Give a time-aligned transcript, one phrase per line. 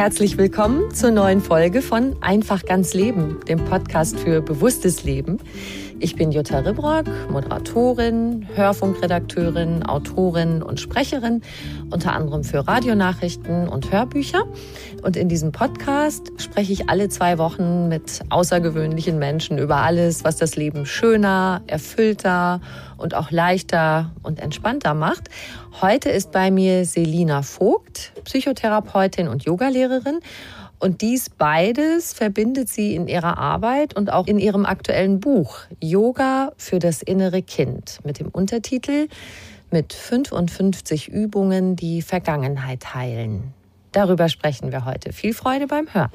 [0.00, 5.36] Herzlich willkommen zur neuen Folge von Einfach ganz Leben, dem Podcast für bewusstes Leben.
[6.02, 11.42] Ich bin Jutta Ribrock, Moderatorin, Hörfunkredakteurin, Autorin und Sprecherin,
[11.90, 14.44] unter anderem für Radionachrichten und Hörbücher.
[15.02, 20.36] Und in diesem Podcast spreche ich alle zwei Wochen mit außergewöhnlichen Menschen über alles, was
[20.36, 22.62] das Leben schöner, erfüllter
[22.96, 25.28] und auch leichter und entspannter macht.
[25.82, 30.20] Heute ist bei mir Selina Vogt, Psychotherapeutin und Yogalehrerin.
[30.80, 36.52] Und dies beides verbindet sie in ihrer Arbeit und auch in ihrem aktuellen Buch Yoga
[36.56, 39.08] für das innere Kind mit dem Untertitel
[39.70, 43.52] mit 55 Übungen die Vergangenheit heilen.
[43.92, 45.12] Darüber sprechen wir heute.
[45.12, 46.10] Viel Freude beim Hören.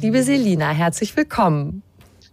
[0.00, 1.84] Liebe Selina, herzlich willkommen.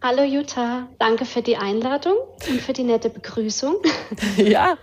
[0.10, 2.16] Hallo Jutta, danke für die Einladung
[2.50, 3.76] und für die nette Begrüßung.
[4.38, 4.78] Ja,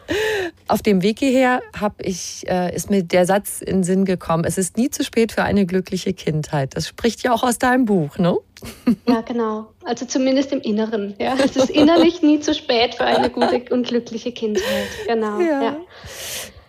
[0.69, 4.45] auf dem Weg hierher hab ich, äh, ist mir der Satz in den Sinn gekommen,
[4.45, 6.77] es ist nie zu spät für eine glückliche Kindheit.
[6.77, 8.37] Das spricht ja auch aus deinem Buch, ne?
[9.09, 9.69] Ja, genau.
[9.83, 11.15] Also zumindest im Inneren.
[11.19, 11.37] Ja.
[11.43, 14.89] Es ist innerlich nie zu spät für eine gute und glückliche Kindheit.
[15.07, 15.41] Genau.
[15.41, 15.63] Ja.
[15.63, 15.77] ja.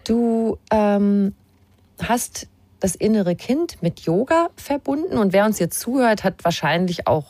[0.06, 1.36] Du ähm,
[2.02, 2.48] hast
[2.80, 5.18] das innere Kind mit Yoga verbunden.
[5.18, 7.26] Und wer uns jetzt zuhört, hat wahrscheinlich auch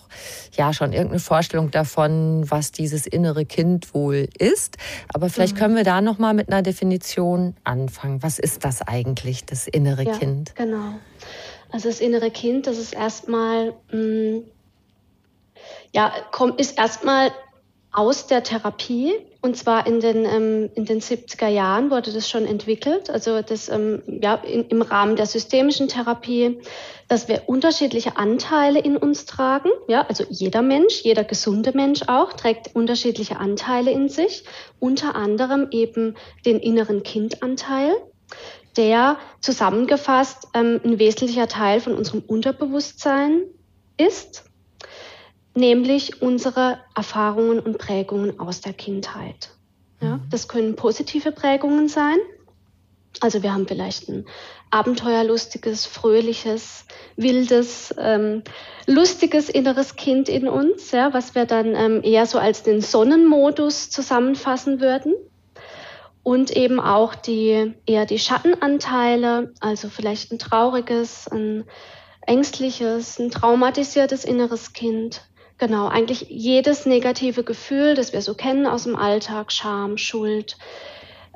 [0.56, 4.78] ja schon irgendeine Vorstellung davon, was dieses innere Kind wohl ist.
[5.14, 5.60] Aber vielleicht mhm.
[5.60, 8.24] können wir da noch mal mit einer Definition anfangen.
[8.24, 10.56] Was ist das eigentlich, das innere ja, Kind?
[10.56, 11.00] Genau.
[11.72, 14.44] Also das innere Kind, das ist erstmal mm,
[15.96, 17.32] ja, kommt, ist erstmal
[17.92, 19.14] aus der Therapie.
[19.46, 23.70] Und zwar in den, ähm, in den 70er Jahren wurde das schon entwickelt, also das,
[23.70, 26.58] ähm, ja, in, im Rahmen der systemischen Therapie,
[27.10, 29.70] dass wir unterschiedliche Anteile in uns tragen.
[29.88, 34.46] Ja, also jeder Mensch, jeder gesunde Mensch auch, trägt unterschiedliche Anteile in sich.
[34.80, 37.92] Unter anderem eben den inneren Kindanteil,
[38.78, 43.44] der zusammengefasst ähm, ein wesentlicher Teil von unserem Unterbewusstsein
[43.98, 44.46] ist
[45.56, 49.50] nämlich unsere Erfahrungen und Prägungen aus der Kindheit.
[50.02, 50.22] Ja, mhm.
[50.30, 52.18] das können positive Prägungen sein.
[53.22, 54.26] Also wir haben vielleicht ein
[54.72, 56.86] abenteuerlustiges, fröhliches,
[57.16, 58.44] wildes, ähm,
[58.88, 63.90] lustiges inneres Kind in uns, ja, was wir dann ähm, eher so als den Sonnenmodus
[63.90, 65.14] zusammenfassen würden.
[66.24, 71.66] Und eben auch die eher die Schattenanteile, also vielleicht ein trauriges, ein
[72.26, 75.22] ängstliches, ein traumatisiertes inneres Kind,
[75.58, 80.58] Genau, eigentlich jedes negative Gefühl, das wir so kennen aus dem Alltag, Scham, Schuld,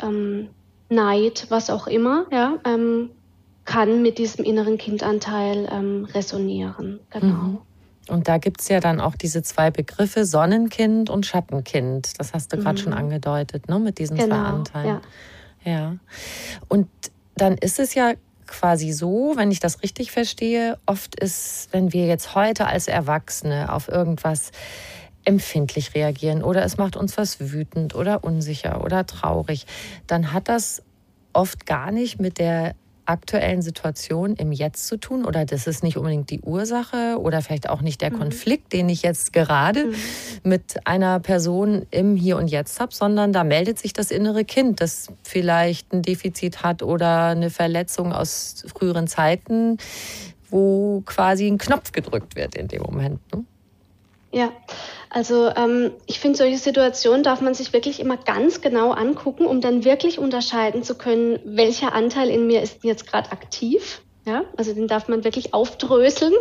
[0.01, 0.49] ähm,
[0.89, 3.11] Neid, was auch immer, ja, ähm,
[3.63, 6.99] kann mit diesem inneren Kindanteil ähm, resonieren.
[7.11, 7.27] Genau.
[7.27, 7.57] Mhm.
[8.09, 12.19] Und da gibt es ja dann auch diese zwei Begriffe, Sonnenkind und Schattenkind.
[12.19, 12.83] Das hast du gerade mhm.
[12.83, 15.01] schon angedeutet, ne, mit diesen genau, zwei Anteilen.
[15.63, 15.71] Ja.
[15.71, 15.95] ja.
[16.67, 16.87] Und
[17.35, 18.13] dann ist es ja
[18.49, 23.71] quasi so, wenn ich das richtig verstehe, oft ist, wenn wir jetzt heute als Erwachsene
[23.71, 24.51] auf irgendwas
[25.25, 29.65] empfindlich reagieren oder es macht uns was wütend oder unsicher oder traurig,
[30.07, 30.81] dann hat das
[31.33, 32.75] oft gar nicht mit der
[33.09, 37.69] aktuellen Situation im Jetzt zu tun oder das ist nicht unbedingt die Ursache oder vielleicht
[37.69, 38.19] auch nicht der mhm.
[38.19, 39.95] Konflikt, den ich jetzt gerade mhm.
[40.43, 44.79] mit einer Person im Hier und Jetzt habe, sondern da meldet sich das innere Kind,
[44.79, 49.77] das vielleicht ein Defizit hat oder eine Verletzung aus früheren Zeiten,
[50.49, 53.19] wo quasi ein Knopf gedrückt wird in dem Moment.
[53.33, 53.43] Ne?
[54.31, 54.51] Ja,
[55.09, 59.61] also ähm, ich finde, solche Situationen darf man sich wirklich immer ganz genau angucken, um
[59.61, 64.01] dann wirklich unterscheiden zu können, welcher Anteil in mir ist jetzt gerade aktiv.
[64.25, 66.33] Ja, also den darf man wirklich aufdröseln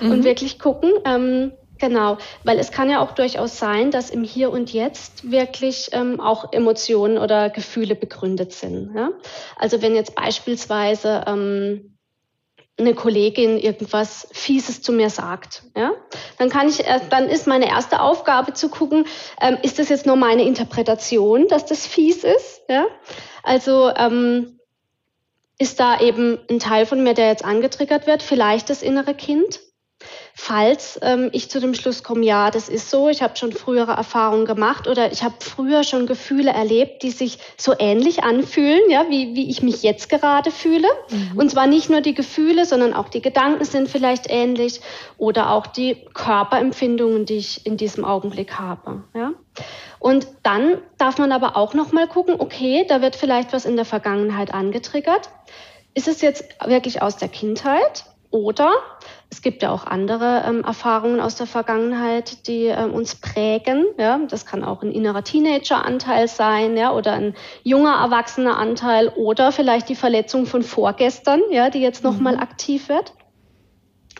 [0.00, 0.12] mhm.
[0.12, 0.92] und wirklich gucken.
[1.04, 1.52] Ähm,
[1.82, 6.20] Genau, weil es kann ja auch durchaus sein, dass im Hier und Jetzt wirklich ähm,
[6.20, 8.94] auch Emotionen oder Gefühle begründet sind.
[8.94, 9.10] Ja?
[9.56, 11.91] Also wenn jetzt beispielsweise ähm,
[12.78, 15.92] eine Kollegin irgendwas Fieses zu mir sagt, ja,
[16.38, 19.06] dann kann ich, dann ist meine erste Aufgabe zu gucken,
[19.40, 22.86] ähm, ist das jetzt nur meine Interpretation, dass das fies ist, ja?
[23.42, 24.58] Also ähm,
[25.58, 29.60] ist da eben ein Teil von mir, der jetzt angetriggert wird, vielleicht das innere Kind,
[30.34, 33.92] falls ähm, ich zu dem Schluss komme, ja, das ist so, ich habe schon frühere
[33.92, 39.06] Erfahrungen gemacht oder ich habe früher schon Gefühle erlebt, die sich so ähnlich anfühlen, ja,
[39.08, 40.88] wie, wie ich mich jetzt gerade fühle.
[41.10, 41.38] Mhm.
[41.38, 44.80] Und zwar nicht nur die Gefühle, sondern auch die Gedanken sind vielleicht ähnlich
[45.18, 49.04] oder auch die Körperempfindungen, die ich in diesem Augenblick habe.
[49.14, 49.32] Ja.
[49.98, 53.76] Und dann darf man aber auch noch mal gucken, okay, da wird vielleicht was in
[53.76, 55.30] der Vergangenheit angetriggert.
[55.94, 58.06] Ist es jetzt wirklich aus der Kindheit?
[58.32, 58.72] Oder
[59.32, 63.86] es gibt ja auch andere ähm, Erfahrungen aus der Vergangenheit, die ähm, uns prägen.
[63.98, 64.20] Ja?
[64.28, 69.88] Das kann auch ein innerer Teenager-Anteil sein, ja, oder ein junger erwachsener Anteil oder vielleicht
[69.88, 72.42] die Verletzung von vorgestern, ja, die jetzt nochmal mhm.
[72.42, 73.14] aktiv wird.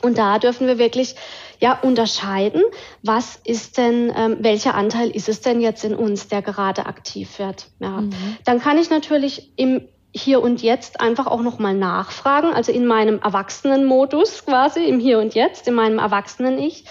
[0.01, 1.15] Und da dürfen wir wirklich
[1.61, 2.63] ja unterscheiden,
[3.03, 7.39] was ist denn, ähm, welcher Anteil ist es denn jetzt in uns, der gerade aktiv
[7.39, 7.67] wird.
[7.81, 8.01] Ja.
[8.01, 8.15] Mhm.
[8.47, 13.19] Dann kann ich natürlich im hier und jetzt einfach auch nochmal nachfragen, also in meinem
[13.21, 16.85] Erwachsenenmodus quasi, im Hier und Jetzt, in meinem Erwachsenen-Ich,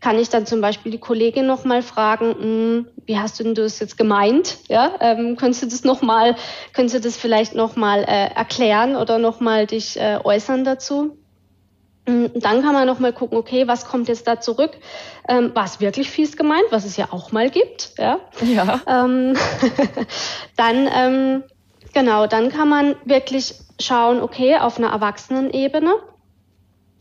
[0.00, 3.80] kann ich dann zum Beispiel die Kollegin nochmal fragen, hm, wie hast du denn das
[3.80, 4.58] jetzt gemeint?
[4.68, 6.36] Ja, ähm, könntest du das nochmal,
[6.74, 11.16] könntest du das vielleicht nochmal äh, erklären oder nochmal dich äh, äußern dazu?
[12.06, 14.72] Hm, dann kann man nochmal gucken, okay, was kommt jetzt da zurück?
[15.28, 17.94] Ähm, war es wirklich fies gemeint, was es ja auch mal gibt?
[17.98, 18.20] Ja.
[18.42, 18.80] ja.
[18.86, 19.34] Ähm,
[20.56, 21.42] dann ähm,
[21.96, 25.94] Genau, dann kann man wirklich schauen, okay, auf einer Erwachsenenebene,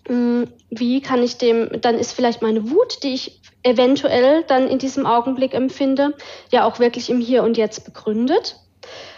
[0.08, 4.80] mm, wie kann ich dem, dann ist vielleicht meine Wut, die ich eventuell dann in
[4.80, 6.14] diesem Augenblick empfinde,
[6.50, 8.56] ja auch wirklich im Hier und Jetzt begründet.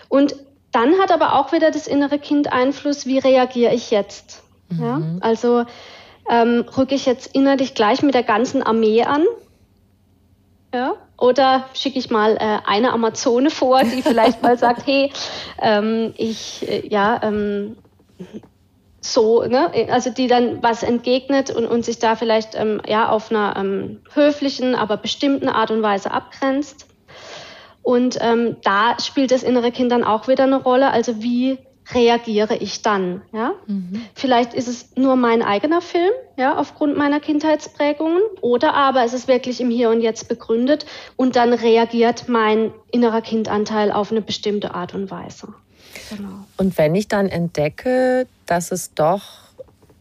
[0.09, 0.35] Und
[0.71, 4.41] dann hat aber auch wieder das innere Kind Einfluss, wie reagiere ich jetzt?
[4.69, 4.83] Mhm.
[4.83, 5.65] Ja, also
[6.27, 9.25] ähm, rücke ich jetzt innerlich gleich mit der ganzen Armee an?
[10.73, 15.11] Ja, oder schicke ich mal äh, eine Amazone vor, die vielleicht mal sagt, hey,
[15.61, 17.77] ähm, ich, äh, ja, ähm,
[19.01, 19.71] so, ne?
[19.89, 24.01] also die dann was entgegnet und, und sich da vielleicht ähm, ja auf einer ähm,
[24.13, 26.87] höflichen, aber bestimmten Art und Weise abgrenzt.
[27.81, 30.91] Und ähm, da spielt das innere Kind dann auch wieder eine Rolle.
[30.91, 31.57] Also wie
[31.93, 33.21] reagiere ich dann?
[33.31, 33.53] Ja?
[33.67, 34.01] Mhm.
[34.13, 39.27] Vielleicht ist es nur mein eigener Film, ja, aufgrund meiner Kindheitsprägungen, oder aber es ist
[39.27, 40.85] wirklich im Hier und Jetzt begründet
[41.15, 45.53] und dann reagiert mein innerer Kindanteil auf eine bestimmte Art und Weise.
[46.09, 46.45] Genau.
[46.57, 49.47] Und wenn ich dann entdecke, dass es doch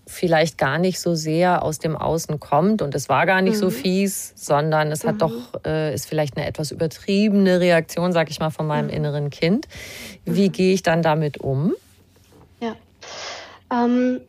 [0.06, 3.60] vielleicht gar nicht so sehr aus dem Außen kommt und es war gar nicht mhm.
[3.60, 5.08] so fies, sondern es mhm.
[5.08, 5.32] hat doch
[5.66, 8.92] äh, ist vielleicht eine etwas übertriebene Reaktion, sag ich mal, von meinem mhm.
[8.92, 9.66] inneren Kind.
[10.24, 10.52] Wie mhm.
[10.52, 11.74] gehe ich dann damit um?
[13.72, 14.20] Ähm,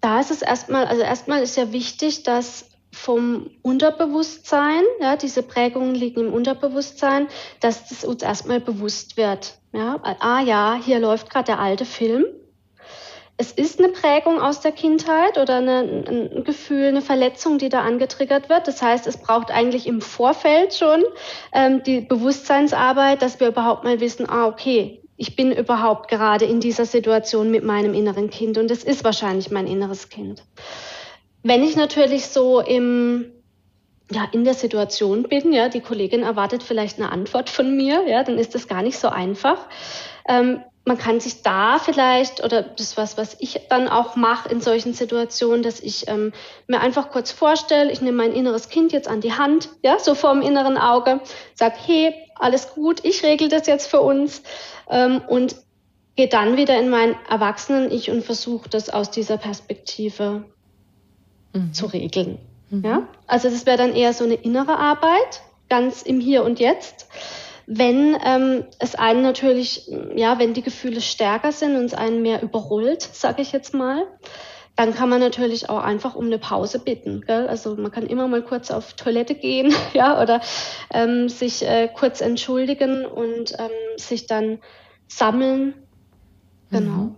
[0.00, 5.94] da ist es erstmal, also erstmal ist ja wichtig, dass vom Unterbewusstsein, ja, diese Prägungen
[5.94, 7.28] liegen im Unterbewusstsein,
[7.60, 9.58] dass das uns erstmal bewusst wird.
[9.72, 12.24] Ja, ah ja, hier läuft gerade der alte Film
[13.40, 17.80] es ist eine Prägung aus der Kindheit oder eine, ein Gefühl, eine Verletzung, die da
[17.80, 18.68] angetriggert wird.
[18.68, 21.02] Das heißt, es braucht eigentlich im Vorfeld schon
[21.54, 26.60] ähm, die Bewusstseinsarbeit, dass wir überhaupt mal wissen, ah, okay, ich bin überhaupt gerade in
[26.60, 30.42] dieser Situation mit meinem inneren Kind und es ist wahrscheinlich mein inneres Kind.
[31.42, 33.26] Wenn ich natürlich so im
[34.10, 38.24] ja, in der Situation bin, ja, die Kollegin erwartet vielleicht eine Antwort von mir, ja,
[38.24, 39.68] dann ist das gar nicht so einfach.
[40.26, 44.60] Ähm, man kann sich da vielleicht, oder das was, was ich dann auch mache in
[44.60, 46.32] solchen Situationen, dass ich ähm,
[46.66, 50.14] mir einfach kurz vorstelle, ich nehme mein inneres Kind jetzt an die Hand, ja, so
[50.14, 51.20] vorm inneren Auge,
[51.54, 54.42] sag, hey, alles gut, ich regel das jetzt für uns
[54.88, 55.56] ähm, und
[56.16, 60.44] gehe dann wieder in mein Erwachsenen-Ich und versuche das aus dieser Perspektive
[61.52, 61.72] mhm.
[61.74, 62.38] zu regeln.
[62.70, 62.84] Mhm.
[62.84, 63.08] Ja?
[63.26, 67.06] Also das wäre dann eher so eine innere Arbeit, ganz im Hier und Jetzt
[67.72, 72.42] wenn ähm, es einen natürlich, ja, wenn die Gefühle stärker sind und es einen mehr
[72.42, 74.02] überrollt, sage ich jetzt mal,
[74.74, 77.20] dann kann man natürlich auch einfach um eine Pause bitten.
[77.20, 77.46] Gell?
[77.46, 80.40] Also man kann immer mal kurz auf Toilette gehen, ja, oder
[80.92, 84.58] ähm, sich äh, kurz entschuldigen und ähm, sich dann
[85.06, 85.74] sammeln.
[86.72, 86.90] Genau.
[86.90, 87.16] Mhm.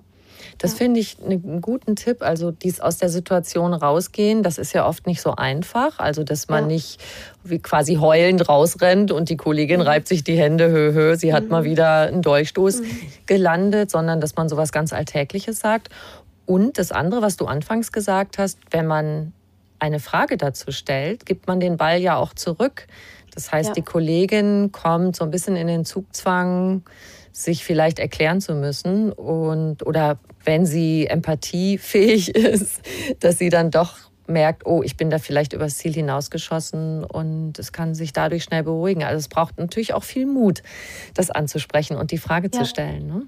[0.63, 0.79] Das ja.
[0.79, 2.23] finde ich einen guten Tipp.
[2.23, 5.99] Also dies aus der Situation rausgehen, das ist ja oft nicht so einfach.
[5.99, 6.77] Also dass man ja.
[6.77, 7.01] nicht
[7.43, 9.87] wie quasi heulend rausrennt und die Kollegin mhm.
[9.87, 11.51] reibt sich die Hände, hö, hö, sie hat mhm.
[11.51, 12.87] mal wieder einen Dolchstoß mhm.
[13.27, 15.89] gelandet, sondern dass man sowas ganz Alltägliches sagt.
[16.47, 19.33] Und das andere, was du anfangs gesagt hast, wenn man
[19.81, 22.87] eine Frage dazu stellt, gibt man den Ball ja auch zurück.
[23.35, 23.75] Das heißt, ja.
[23.75, 26.85] die Kollegin kommt so ein bisschen in den Zugzwang,
[27.33, 32.81] sich vielleicht erklären zu müssen und oder wenn sie empathiefähig ist,
[33.21, 33.97] dass sie dann doch
[34.27, 38.63] merkt, oh, ich bin da vielleicht übers Ziel hinausgeschossen und es kann sich dadurch schnell
[38.63, 39.03] beruhigen.
[39.05, 40.63] Also es braucht natürlich auch viel Mut,
[41.15, 42.61] das anzusprechen und die Frage ja.
[42.61, 43.07] zu stellen.
[43.07, 43.27] Ne?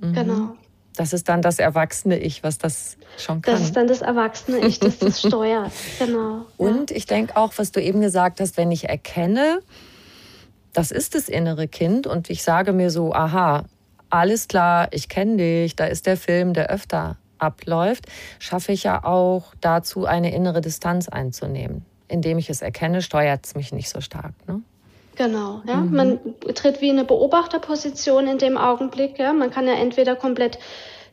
[0.00, 0.12] Mhm.
[0.14, 0.56] Genau.
[0.96, 3.54] Das ist dann das erwachsene Ich, was das schon kann.
[3.54, 5.70] Das ist dann das erwachsene Ich, das das steuert.
[5.98, 6.46] Genau.
[6.56, 9.60] Und ich denke auch, was du eben gesagt hast, wenn ich erkenne,
[10.72, 13.64] das ist das innere Kind und ich sage mir so, aha,
[14.16, 18.06] alles klar, ich kenne dich, da ist der Film, der öfter abläuft,
[18.38, 21.84] schaffe ich ja auch dazu, eine innere Distanz einzunehmen.
[22.08, 24.32] Indem ich es erkenne, steuert es mich nicht so stark.
[24.46, 24.62] Ne?
[25.16, 25.76] Genau, ja.
[25.76, 25.94] Mhm.
[25.94, 26.18] Man
[26.54, 29.32] tritt wie eine Beobachterposition in dem Augenblick, ja.
[29.32, 30.58] Man kann ja entweder komplett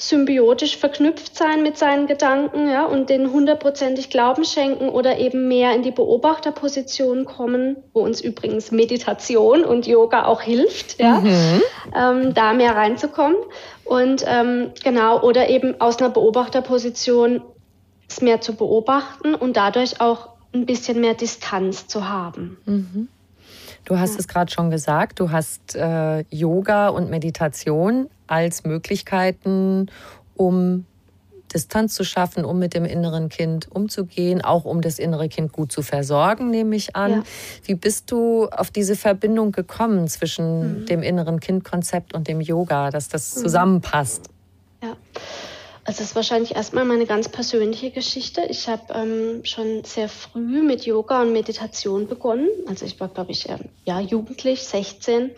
[0.04, 5.74] symbiotisch verknüpft sein mit seinen Gedanken ja, und den hundertprozentig Glauben schenken oder eben mehr
[5.74, 11.62] in die Beobachterposition kommen, wo uns übrigens Meditation und Yoga auch hilft, ja, mhm.
[11.96, 13.38] ähm, da mehr reinzukommen.
[13.86, 17.42] Und ähm, genau, oder eben aus einer Beobachterposition
[18.10, 22.58] es mehr zu beobachten und dadurch auch ein bisschen mehr Distanz zu haben.
[22.66, 23.08] Mhm.
[23.86, 24.20] Du hast ja.
[24.20, 29.88] es gerade schon gesagt, du hast äh, Yoga und Meditation als Möglichkeiten,
[30.36, 30.86] um
[31.54, 35.72] Distanz zu schaffen, um mit dem inneren Kind umzugehen, auch um das innere Kind gut
[35.72, 37.12] zu versorgen, nehme ich an.
[37.12, 37.24] Ja.
[37.66, 40.86] Wie bist du auf diese Verbindung gekommen zwischen mhm.
[40.88, 43.42] dem inneren Kind-Konzept und dem Yoga, dass das mhm.
[43.42, 44.30] zusammenpasst?
[44.82, 44.98] Ja.
[45.86, 48.42] Also es ist wahrscheinlich erstmal meine ganz persönliche Geschichte.
[48.50, 52.48] Ich habe ähm, schon sehr früh mit Yoga und Meditation begonnen.
[52.68, 55.32] Also ich war, glaube ich, ähm, ja, jugendlich, 16.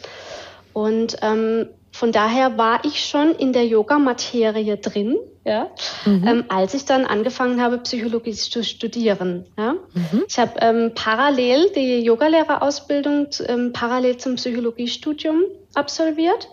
[0.75, 5.15] Und ähm, von daher war ich schon in der Yoga-Materie drin,
[5.45, 5.69] ja,
[6.05, 6.27] mhm.
[6.27, 9.45] ähm, als ich dann angefangen habe, Psychologie zu studieren.
[9.57, 9.75] Ja.
[9.93, 10.25] Mhm.
[10.27, 15.43] Ich habe ähm, parallel die Yogalehrerausbildung ähm, parallel zum Psychologiestudium
[15.75, 16.49] absolviert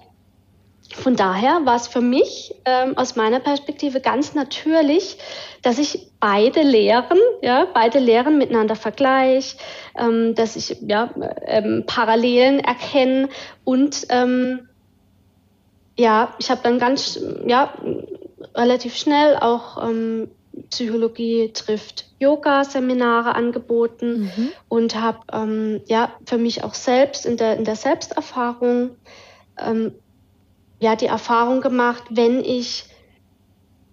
[0.94, 5.18] von daher war es für mich ähm, aus meiner Perspektive ganz natürlich,
[5.62, 9.56] dass ich beide Lehren, ja, beide Lehren miteinander vergleiche,
[9.96, 11.11] ähm, dass ich ja,
[11.46, 13.28] ähm, Parallelen erkenne
[13.64, 14.68] und ähm,
[15.96, 17.75] ja, ich habe dann ganz ja
[18.54, 20.30] relativ schnell auch ähm,
[20.70, 24.52] Psychologie trifft Yoga-Seminare angeboten mhm.
[24.68, 28.96] und habe ähm, ja für mich auch selbst in der in der Selbsterfahrung
[29.58, 29.92] ähm,
[30.83, 32.85] ja die Erfahrung gemacht, wenn ich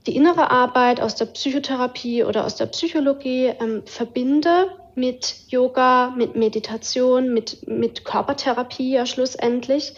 [0.07, 6.35] die innere Arbeit aus der Psychotherapie oder aus der Psychologie ähm, verbinde mit Yoga, mit
[6.35, 9.93] Meditation, mit, mit Körpertherapie ja schlussendlich,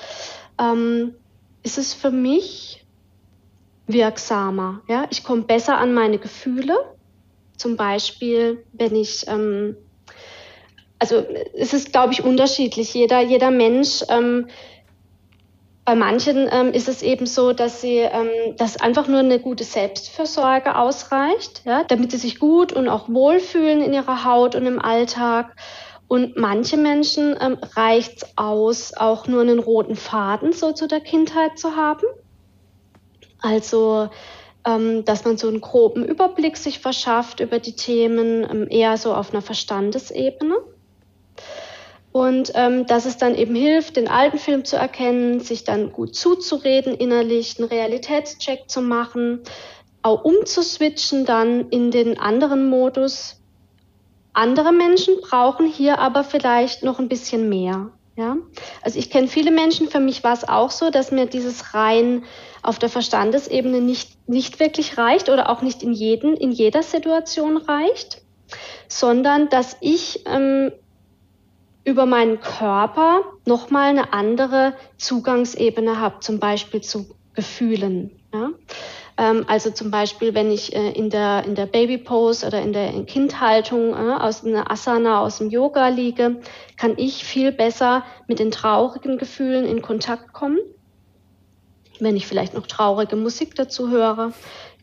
[0.60, 1.16] ähm,
[1.64, 2.86] ist es für mich
[3.88, 4.82] wirksamer.
[4.90, 5.06] Ja?
[5.12, 6.76] Ich komme besser an meine Gefühle.
[7.56, 9.78] Zum Beispiel, wenn ich, ähm,
[11.00, 12.94] also es ist, glaube ich, unterschiedlich.
[12.94, 14.48] Jeder, jeder Mensch ähm,
[15.84, 19.64] bei manchen ähm, ist es eben so, dass sie, ähm, dass einfach nur eine gute
[19.64, 24.80] Selbstfürsorge ausreicht, ja, damit sie sich gut und auch wohlfühlen in ihrer Haut und im
[24.80, 25.56] Alltag.
[26.08, 31.00] Und manche Menschen ähm, reicht es aus, auch nur einen roten Faden so zu der
[31.00, 32.06] Kindheit zu haben.
[33.40, 34.10] Also,
[34.68, 39.16] ähm, dass man so einen groben Überblick sich verschafft über die Themen, ähm, eher so
[39.16, 40.56] auf einer Verstandesebene.
[42.12, 46.16] Und ähm, dass es dann eben hilft, den alten Film zu erkennen, sich dann gut
[46.16, 49.42] zuzureden innerlich, einen Realitätscheck zu machen,
[50.02, 53.40] auch umzuswitchen dann in den anderen Modus.
[54.34, 57.92] Andere Menschen brauchen hier aber vielleicht noch ein bisschen mehr.
[58.18, 58.38] Ja?
[58.82, 62.24] Also ich kenne viele Menschen, für mich war es auch so, dass mir dieses rein
[62.62, 67.58] auf der Verstandesebene nicht, nicht wirklich reicht oder auch nicht in, jeden, in jeder Situation
[67.58, 68.22] reicht,
[68.88, 70.72] sondern dass ich ähm,
[71.84, 78.12] über meinen Körper nochmal eine andere Zugangsebene habe, zum Beispiel zu Gefühlen.
[78.34, 78.50] Ja?
[79.18, 82.74] Ähm, also zum Beispiel, wenn ich äh, in der, in der Baby Pose oder in
[82.74, 86.42] der Kindhaltung äh, aus einer Asana, aus dem Yoga liege,
[86.78, 90.60] kann ich viel besser mit den traurigen Gefühlen in Kontakt kommen.
[92.00, 94.34] Wenn ich vielleicht noch traurige Musik dazu höre,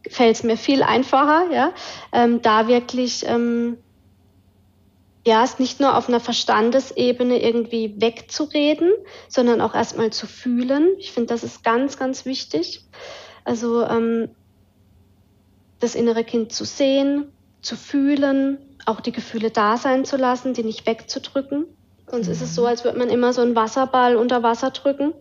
[0.08, 1.72] fällt es mir viel einfacher, ja,
[2.12, 3.76] ähm, da wirklich ähm,
[5.28, 8.90] ja, es nicht nur auf einer Verstandesebene irgendwie wegzureden,
[9.28, 10.88] sondern auch erstmal zu fühlen.
[10.98, 12.86] Ich finde, das ist ganz, ganz wichtig.
[13.44, 14.30] Also ähm,
[15.80, 17.30] das innere Kind zu sehen,
[17.60, 18.56] zu fühlen,
[18.86, 21.66] auch die Gefühle da sein zu lassen, die nicht wegzudrücken.
[22.10, 25.12] Sonst ist es so, als würde man immer so einen Wasserball unter Wasser drücken.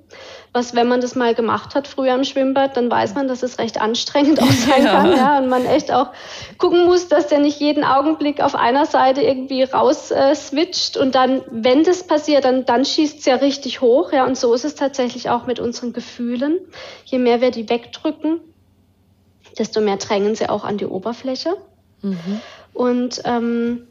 [0.54, 3.60] Was, wenn man das mal gemacht hat früher im Schwimmbad, dann weiß man, dass es
[3.60, 4.92] recht anstrengend auch sein ja.
[4.92, 5.12] kann.
[5.12, 6.12] Ja, und man echt auch
[6.58, 10.96] gucken muss, dass der nicht jeden Augenblick auf einer Seite irgendwie raus äh, switcht.
[10.96, 14.14] Und dann, wenn das passiert, dann, dann schießt es ja richtig hoch.
[14.14, 16.60] Ja, und so ist es tatsächlich auch mit unseren Gefühlen.
[17.04, 18.40] Je mehr wir die wegdrücken,
[19.60, 21.58] desto mehr drängen sie auch an die Oberfläche.
[22.02, 22.42] Mhm.
[22.74, 23.88] Und ähm,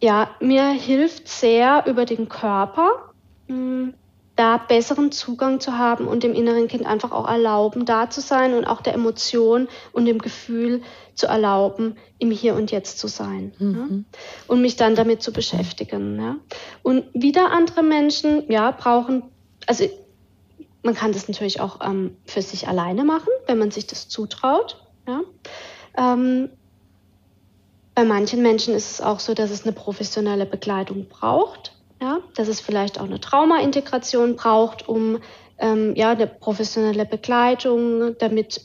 [0.00, 3.12] ja, mir hilft sehr über den Körper,
[3.48, 3.94] mh, hm,
[4.40, 8.54] da besseren Zugang zu haben und dem inneren Kind einfach auch erlauben, da zu sein
[8.54, 10.80] und auch der Emotion und dem Gefühl
[11.14, 13.52] zu erlauben, im Hier und Jetzt zu sein.
[13.58, 13.76] Mhm.
[13.76, 14.18] Ja?
[14.46, 16.18] Und mich dann damit zu beschäftigen.
[16.18, 16.36] Ja?
[16.82, 19.24] Und wieder andere Menschen, ja, brauchen,
[19.66, 19.84] also
[20.82, 24.82] man kann das natürlich auch ähm, für sich alleine machen, wenn man sich das zutraut.
[25.06, 25.20] Ja?
[25.98, 26.48] Ähm,
[28.00, 32.48] bei manchen Menschen ist es auch so, dass es eine professionelle Begleitung braucht, ja, dass
[32.48, 35.18] es vielleicht auch eine Trauma-Integration braucht, um
[35.58, 38.62] ähm, ja, eine professionelle Begleitung, damit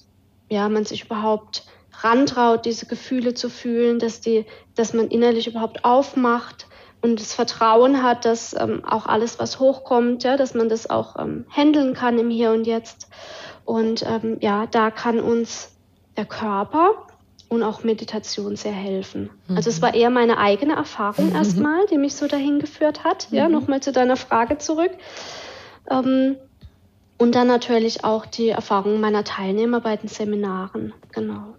[0.50, 1.66] ja, man sich überhaupt
[2.00, 6.68] rantraut, diese Gefühle zu fühlen, dass, die, dass man innerlich überhaupt aufmacht
[7.02, 11.20] und das Vertrauen hat, dass ähm, auch alles, was hochkommt, ja, dass man das auch
[11.20, 13.10] ähm, handeln kann im Hier und Jetzt.
[13.66, 15.76] Und ähm, ja, da kann uns
[16.16, 17.05] der Körper
[17.50, 19.30] und auch Meditation sehr helfen.
[19.48, 19.58] Mhm.
[19.58, 21.36] Also es war eher meine eigene Erfahrung mhm.
[21.36, 23.32] erstmal, die mich so dahin geführt hat.
[23.32, 23.38] Mhm.
[23.38, 24.92] Ja, nochmal zu deiner Frage zurück.
[25.90, 26.38] Ähm,
[27.18, 30.94] und dann natürlich auch die Erfahrung meiner Teilnehmer bei den Seminaren.
[31.12, 31.56] Genau.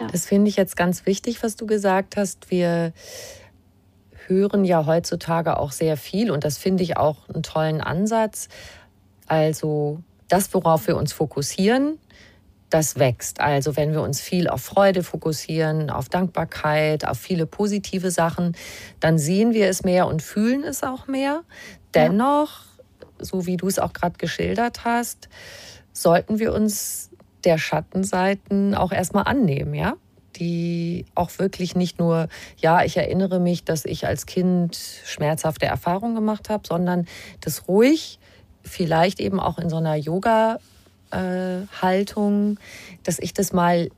[0.00, 0.08] Ja.
[0.10, 2.50] Das finde ich jetzt ganz wichtig, was du gesagt hast.
[2.50, 2.92] Wir
[4.26, 8.48] hören ja heutzutage auch sehr viel und das finde ich auch einen tollen Ansatz.
[9.26, 11.98] Also das, worauf wir uns fokussieren,
[12.74, 13.40] das wächst.
[13.40, 18.56] Also wenn wir uns viel auf Freude fokussieren, auf Dankbarkeit, auf viele positive Sachen,
[18.98, 21.44] dann sehen wir es mehr und fühlen es auch mehr.
[21.94, 22.62] Dennoch,
[23.20, 25.28] so wie du es auch gerade geschildert hast,
[25.92, 27.10] sollten wir uns
[27.44, 29.94] der Schattenseiten auch erstmal annehmen, ja?
[30.34, 36.16] die auch wirklich nicht nur, ja, ich erinnere mich, dass ich als Kind schmerzhafte Erfahrungen
[36.16, 37.06] gemacht habe, sondern
[37.40, 38.18] das ruhig
[38.64, 40.58] vielleicht eben auch in so einer Yoga
[41.14, 42.58] äh, Haltung,
[43.04, 43.90] dass ich das mal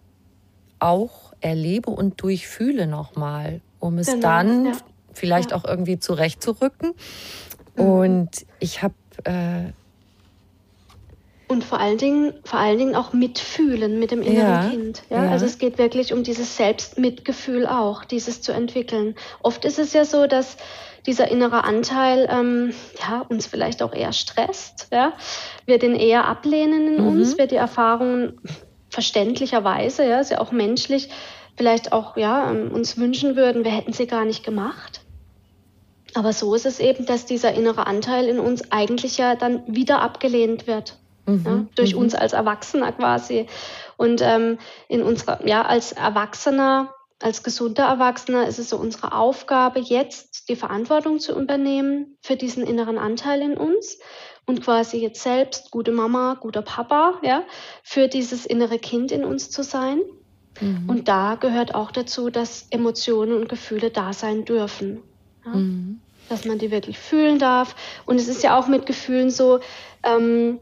[0.78, 4.72] auch erlebe und durchfühle nochmal, um es genau, dann ja.
[5.12, 5.56] vielleicht ja.
[5.56, 6.92] auch irgendwie zurechtzurücken.
[7.76, 7.84] Mhm.
[7.84, 9.72] Und ich habe äh,
[11.48, 15.02] und vor allen Dingen, vor allen Dingen auch mitfühlen mit dem inneren ja, Kind.
[15.10, 15.24] Ja?
[15.24, 15.30] ja?
[15.30, 19.14] Also es geht wirklich um dieses Selbstmitgefühl auch, dieses zu entwickeln.
[19.42, 20.56] Oft ist es ja so, dass
[21.06, 24.88] dieser innere Anteil ähm, ja, uns vielleicht auch eher stresst.
[24.92, 25.12] Ja?
[25.64, 27.08] Wir den eher ablehnen in mhm.
[27.08, 28.40] uns, wir die Erfahrungen
[28.90, 31.10] verständlicherweise, ja, ist ja auch menschlich,
[31.56, 35.00] vielleicht auch ja, ähm, uns wünschen würden, wir hätten sie gar nicht gemacht.
[36.14, 40.00] Aber so ist es eben, dass dieser innere Anteil in uns eigentlich ja dann wieder
[40.00, 40.96] abgelehnt wird.
[41.26, 41.42] Mhm.
[41.44, 42.02] Ja, durch mhm.
[42.02, 43.46] uns als Erwachsener quasi.
[43.96, 49.80] Und ähm, in unserer, ja, als Erwachsener als gesunder Erwachsener ist es so unsere Aufgabe,
[49.80, 53.98] jetzt die Verantwortung zu übernehmen für diesen inneren Anteil in uns
[54.44, 57.42] und quasi jetzt selbst gute Mama, guter Papa, ja,
[57.82, 60.00] für dieses innere Kind in uns zu sein.
[60.60, 60.88] Mhm.
[60.88, 65.02] Und da gehört auch dazu, dass Emotionen und Gefühle da sein dürfen.
[65.44, 65.52] Ja?
[65.52, 66.00] Mhm.
[66.28, 67.74] Dass man die wirklich fühlen darf.
[68.04, 69.60] Und es ist ja auch mit Gefühlen so,
[70.02, 70.58] ähm,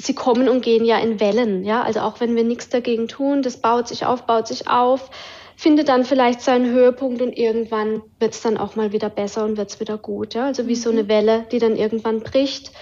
[0.00, 1.82] sie kommen und gehen ja in Wellen, ja.
[1.82, 5.10] Also auch wenn wir nichts dagegen tun, das baut sich auf, baut sich auf,
[5.56, 9.56] findet dann vielleicht seinen Höhepunkt und irgendwann wird es dann auch mal wieder besser und
[9.56, 10.46] wird es wieder gut, ja.
[10.46, 10.80] Also wie mhm.
[10.80, 12.72] so eine Welle, die dann irgendwann bricht.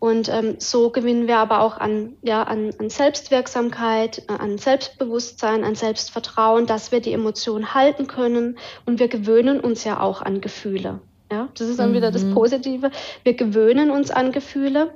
[0.00, 5.64] Und ähm, so gewinnen wir aber auch an, ja, an, an Selbstwirksamkeit, äh, an Selbstbewusstsein,
[5.64, 8.58] an Selbstvertrauen, dass wir die Emotionen halten können.
[8.84, 11.00] Und wir gewöhnen uns ja auch an Gefühle.
[11.32, 11.94] Ja, das ist dann mhm.
[11.94, 12.34] wieder das mhm.
[12.34, 12.90] Positive.
[13.22, 14.92] Wir gewöhnen uns an Gefühle.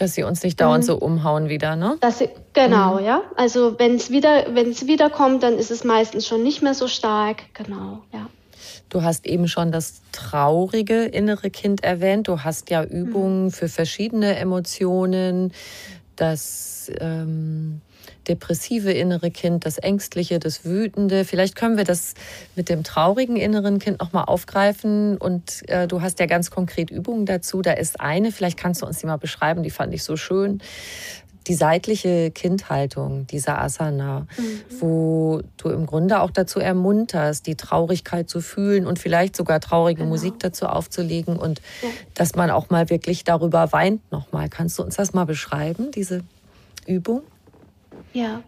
[0.00, 0.86] Dass sie uns nicht dauernd mhm.
[0.86, 1.98] so umhauen wieder, ne?
[2.00, 3.04] Dass sie, genau, mhm.
[3.04, 3.22] ja.
[3.36, 6.88] Also wenn es wieder, wenn es wiederkommt, dann ist es meistens schon nicht mehr so
[6.88, 7.42] stark.
[7.52, 8.26] Genau, ja.
[8.88, 12.28] Du hast eben schon das traurige innere Kind erwähnt.
[12.28, 13.50] Du hast ja Übungen mhm.
[13.50, 15.52] für verschiedene Emotionen.
[16.16, 17.82] das ähm,
[18.28, 21.24] depressive innere Kind, das ängstliche, das wütende.
[21.24, 22.14] Vielleicht können wir das
[22.56, 25.16] mit dem traurigen inneren Kind noch mal aufgreifen.
[25.16, 27.62] Und äh, du hast ja ganz konkret Übungen dazu.
[27.62, 30.60] Da ist eine, vielleicht kannst du uns die mal beschreiben, die fand ich so schön
[31.46, 34.80] die seitliche Kindhaltung, dieser Asana, mhm.
[34.80, 40.00] wo du im Grunde auch dazu ermunterst, die Traurigkeit zu fühlen und vielleicht sogar traurige
[40.00, 40.10] genau.
[40.10, 41.88] Musik dazu aufzulegen und ja.
[42.14, 44.48] dass man auch mal wirklich darüber weint nochmal.
[44.48, 46.22] Kannst du uns das mal beschreiben, diese
[46.86, 47.22] Übung?
[48.12, 48.42] Ja,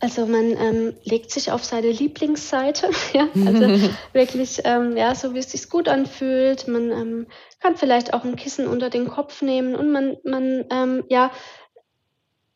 [0.00, 5.38] also man ähm, legt sich auf seine Lieblingsseite, ja, also wirklich, ähm, ja, so wie
[5.38, 6.68] es sich gut anfühlt.
[6.68, 7.26] Man ähm,
[7.60, 11.32] kann vielleicht auch ein Kissen unter den Kopf nehmen und man, man, ähm, ja,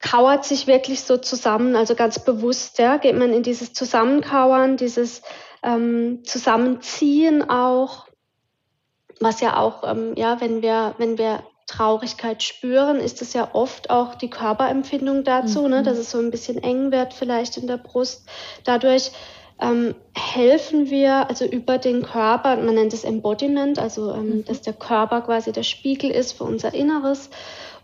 [0.01, 5.23] kauert sich wirklich so zusammen, also ganz bewusst, ja, geht man in dieses Zusammenkauern, dieses
[5.63, 8.09] ähm, Zusammenziehen auch,
[9.21, 13.91] was ja auch, ähm, ja, wenn wir, wenn wir Traurigkeit spüren, ist es ja oft
[13.91, 15.75] auch die Körperempfindung dazu, ne, mhm.
[15.75, 18.27] ne, dass es so ein bisschen eng wird vielleicht in der Brust.
[18.65, 19.13] Dadurch
[19.61, 24.45] ähm, helfen wir also über den Körper, man nennt es Embodiment, also ähm, mhm.
[24.45, 27.31] dass der Körper quasi der Spiegel ist für unser Inneres.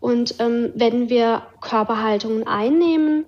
[0.01, 3.27] Und ähm, wenn wir Körperhaltungen einnehmen,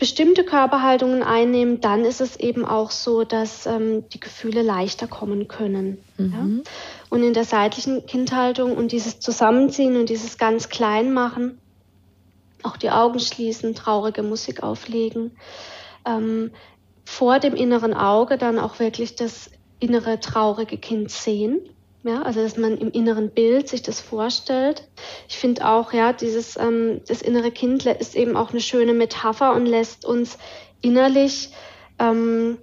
[0.00, 5.46] bestimmte Körperhaltungen einnehmen, dann ist es eben auch so, dass ähm, die Gefühle leichter kommen
[5.46, 6.02] können.
[6.16, 6.32] Mhm.
[6.32, 6.72] Ja?
[7.10, 11.60] Und in der seitlichen Kindhaltung und dieses Zusammenziehen und dieses ganz klein machen,
[12.62, 15.36] auch die Augen schließen, traurige Musik auflegen,
[16.06, 16.50] ähm,
[17.04, 21.60] vor dem inneren Auge dann auch wirklich das innere traurige Kind sehen
[22.02, 24.88] ja, also dass man im inneren Bild sich das vorstellt.
[25.28, 29.54] Ich finde auch, ja, dieses ähm, das innere Kind ist eben auch eine schöne Metapher
[29.54, 30.38] und lässt uns
[30.80, 31.50] innerlich
[31.98, 32.58] ähm,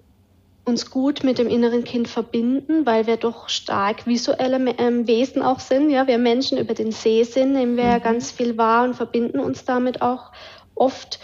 [0.66, 5.60] uns gut mit dem inneren Kind verbinden, weil wir doch stark visuelle ähm, Wesen auch
[5.60, 5.90] sind.
[5.92, 7.92] Ja, wir Menschen über den See sind, nehmen wir mhm.
[7.92, 10.32] ja ganz viel wahr und verbinden uns damit auch
[10.76, 11.20] oft.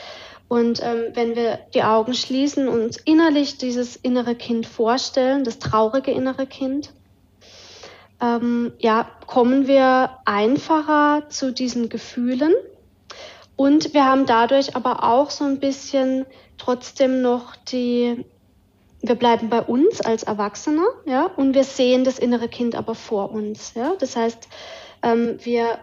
[0.48, 5.58] Und ähm, wenn wir die Augen schließen und uns innerlich dieses innere Kind vorstellen, das
[5.58, 6.94] traurige innere Kind,
[8.24, 12.54] ähm, ja, kommen wir einfacher zu diesen Gefühlen.
[13.56, 16.26] Und wir haben dadurch aber auch so ein bisschen
[16.58, 18.26] trotzdem noch die,
[19.02, 23.32] wir bleiben bei uns als Erwachsene, ja, und wir sehen das innere Kind aber vor
[23.32, 23.94] uns, ja.
[24.00, 24.48] Das heißt,
[25.04, 25.80] ähm, wir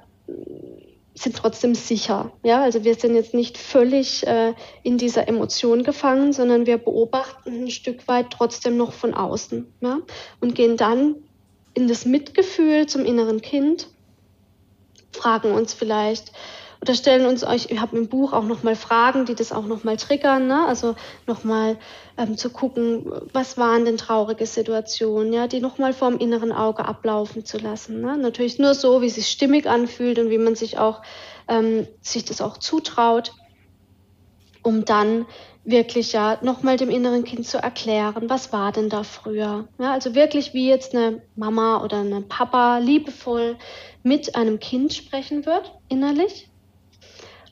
[1.14, 2.62] sind trotzdem sicher, ja.
[2.62, 7.70] Also wir sind jetzt nicht völlig äh, in dieser Emotion gefangen, sondern wir beobachten ein
[7.70, 9.98] Stück weit trotzdem noch von außen, ja,
[10.40, 11.16] und gehen dann
[11.80, 13.88] in das Mitgefühl zum inneren Kind,
[15.12, 16.32] fragen uns vielleicht
[16.82, 19.98] oder stellen uns euch, ich habe im Buch auch nochmal Fragen, die das auch nochmal
[19.98, 20.64] triggern, ne?
[20.66, 20.94] also
[21.26, 21.76] nochmal
[22.16, 27.44] ähm, zu gucken, was waren denn traurige Situationen, ja, die nochmal vorm inneren Auge ablaufen
[27.44, 28.00] zu lassen.
[28.00, 28.16] Ne?
[28.16, 31.02] Natürlich nur so, wie es sich stimmig anfühlt und wie man sich auch
[31.48, 33.32] ähm, sich das auch zutraut,
[34.62, 35.26] um dann
[35.64, 39.68] wirklich ja nochmal dem inneren Kind zu erklären, was war denn da früher.
[39.78, 43.56] Ja, also wirklich wie jetzt eine Mama oder eine Papa liebevoll
[44.02, 46.49] mit einem Kind sprechen wird, innerlich.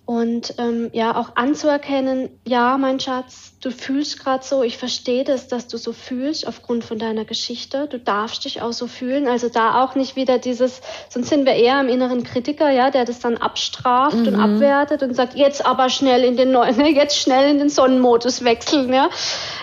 [0.08, 5.48] Und ähm, ja, auch anzuerkennen, ja, mein Schatz, du fühlst gerade so, ich verstehe das,
[5.48, 7.86] dass du so fühlst aufgrund von deiner Geschichte.
[7.88, 9.28] Du darfst dich auch so fühlen.
[9.28, 13.04] Also da auch nicht wieder dieses, sonst sind wir eher im inneren Kritiker, ja, der
[13.04, 14.28] das dann abstraft mhm.
[14.28, 17.68] und abwertet und sagt, jetzt aber schnell in den neuen, ne, jetzt schnell in den
[17.68, 19.10] Sonnenmodus wechseln, ja.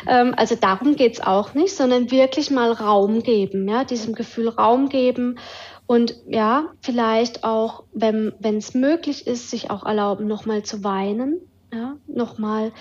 [0.07, 4.89] Ähm, also darum geht's auch nicht, sondern wirklich mal Raum geben, ja, diesem Gefühl Raum
[4.89, 5.39] geben
[5.87, 11.41] und ja, vielleicht auch, wenn es möglich ist, sich auch erlauben, nochmal zu weinen.
[11.73, 12.71] Ja, nochmal,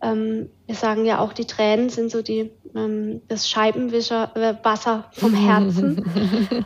[0.00, 5.10] ähm, wir sagen ja auch, die Tränen sind so die, ähm, das Scheibenwischer, äh, Wasser
[5.12, 6.04] vom Herzen.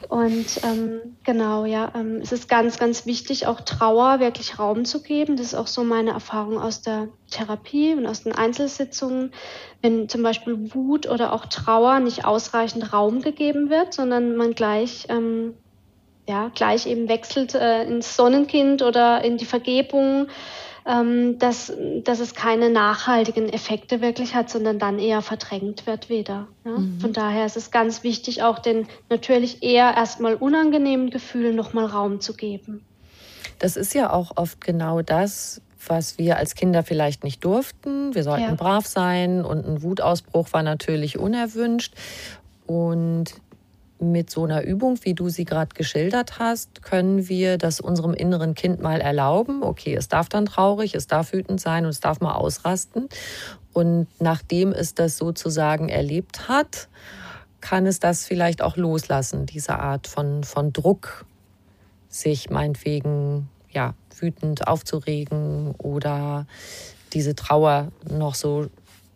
[0.08, 5.02] und ähm, genau, ja, ähm, es ist ganz, ganz wichtig, auch Trauer wirklich Raum zu
[5.02, 5.36] geben.
[5.36, 9.32] Das ist auch so meine Erfahrung aus der Therapie und aus den Einzelsitzungen.
[9.80, 15.06] Wenn zum Beispiel Wut oder auch Trauer nicht ausreichend Raum gegeben wird, sondern man gleich
[15.08, 15.54] ähm,
[16.28, 20.28] ja, gleich eben wechselt äh, ins Sonnenkind oder in die Vergebung,
[20.86, 21.72] ähm, dass,
[22.04, 26.46] dass es keine nachhaltigen Effekte wirklich hat, sondern dann eher verdrängt wird wieder.
[26.64, 26.72] Ja?
[26.72, 27.00] Mhm.
[27.00, 32.20] Von daher ist es ganz wichtig, auch den natürlich eher erstmal unangenehmen Gefühlen nochmal Raum
[32.20, 32.84] zu geben.
[33.58, 38.14] Das ist ja auch oft genau das, was wir als Kinder vielleicht nicht durften.
[38.14, 38.54] Wir sollten ja.
[38.54, 41.94] brav sein und ein Wutausbruch war natürlich unerwünscht.
[42.66, 43.34] Und
[44.00, 48.54] mit so einer Übung, wie du sie gerade geschildert hast, können wir das unserem inneren
[48.54, 49.62] Kind mal erlauben.
[49.62, 53.08] Okay, es darf dann traurig, es darf wütend sein und es darf mal ausrasten.
[53.72, 56.88] Und nachdem es das sozusagen erlebt hat,
[57.60, 61.24] kann es das vielleicht auch loslassen, diese Art von, von Druck,
[62.08, 66.46] sich meinetwegen ja, wütend aufzuregen oder
[67.12, 68.68] diese Trauer noch so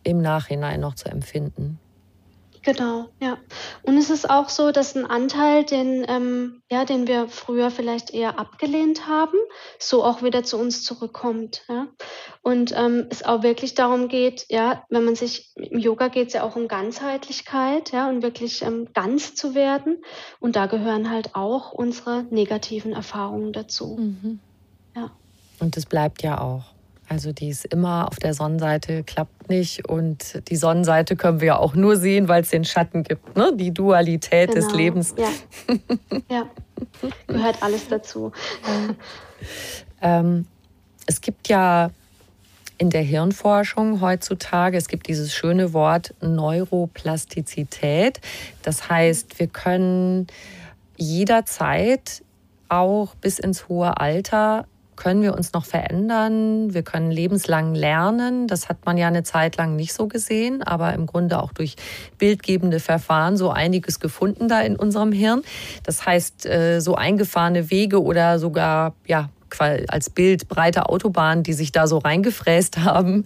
[0.05, 1.79] im Nachhinein noch zu empfinden.
[2.63, 3.39] Genau, ja.
[3.83, 8.15] Und es ist auch so, dass ein Anteil, den, ähm, ja, den wir früher vielleicht
[8.15, 9.37] eher abgelehnt haben,
[9.81, 11.65] so auch wieder zu uns zurückkommt.
[11.69, 11.89] Ja?
[12.41, 16.35] Und ähm, es auch wirklich darum geht, ja, wenn man sich, im Yoga geht es
[16.35, 20.05] ja auch um Ganzheitlichkeit, ja, und wirklich ähm, ganz zu werden.
[20.39, 23.97] Und da gehören halt auch unsere negativen Erfahrungen dazu.
[23.99, 24.39] Mhm.
[24.95, 25.11] Ja.
[25.59, 26.65] Und es bleibt ja auch.
[27.09, 29.89] Also die ist immer auf der Sonnenseite, klappt nicht.
[29.89, 33.37] Und die Sonnenseite können wir ja auch nur sehen, weil es den Schatten gibt.
[33.37, 33.53] Ne?
[33.55, 34.67] Die Dualität genau.
[34.67, 35.15] des Lebens.
[35.19, 35.29] Ja.
[36.31, 36.47] ja,
[37.27, 38.33] gehört alles dazu.
[40.03, 40.47] ähm,
[41.07, 41.91] es gibt ja
[42.79, 48.21] in der Hirnforschung heutzutage, es gibt dieses schöne Wort Neuroplastizität.
[48.63, 50.27] Das heißt, wir können
[50.97, 52.25] jederzeit
[52.69, 58.47] auch bis ins hohe Alter können wir uns noch verändern, wir können lebenslang lernen.
[58.47, 61.77] Das hat man ja eine Zeit lang nicht so gesehen, aber im Grunde auch durch
[62.19, 65.43] bildgebende Verfahren so einiges gefunden da in unserem Hirn.
[65.83, 71.73] Das heißt, äh, so eingefahrene Wege oder sogar, ja, als Bild breite Autobahnen, die sich
[71.73, 73.25] da so reingefräst haben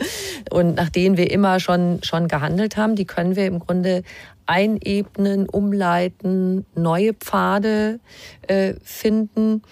[0.51, 4.03] und nach denen wir immer schon, schon gehandelt haben, die können wir im Grunde
[4.47, 8.01] einebnen, umleiten, neue Pfade
[8.47, 9.63] äh, finden.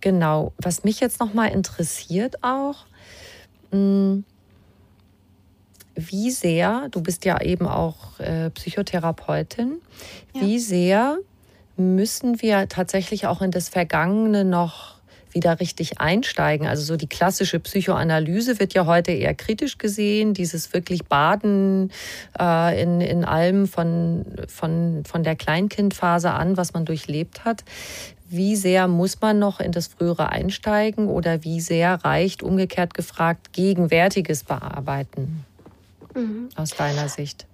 [0.00, 0.52] Genau.
[0.58, 2.86] Was mich jetzt noch mal interessiert auch,
[3.70, 4.24] hm,
[5.94, 9.80] wie sehr, du bist ja eben auch äh, Psychotherapeutin,
[10.32, 10.40] ja.
[10.40, 11.18] wie sehr
[11.76, 14.99] müssen wir tatsächlich auch in das Vergangene noch
[15.34, 16.66] wieder richtig einsteigen.
[16.66, 21.90] Also so die klassische Psychoanalyse wird ja heute eher kritisch gesehen, dieses wirklich Baden
[22.38, 27.64] äh, in, in allem von, von, von der Kleinkindphase an, was man durchlebt hat.
[28.28, 33.52] Wie sehr muss man noch in das Frühere einsteigen oder wie sehr reicht umgekehrt gefragt
[33.52, 35.44] gegenwärtiges Bearbeiten
[36.14, 36.48] mhm.
[36.54, 37.46] aus deiner Sicht?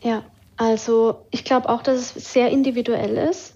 [0.00, 0.22] Ja,
[0.56, 3.54] also ich glaube auch, dass es sehr individuell ist,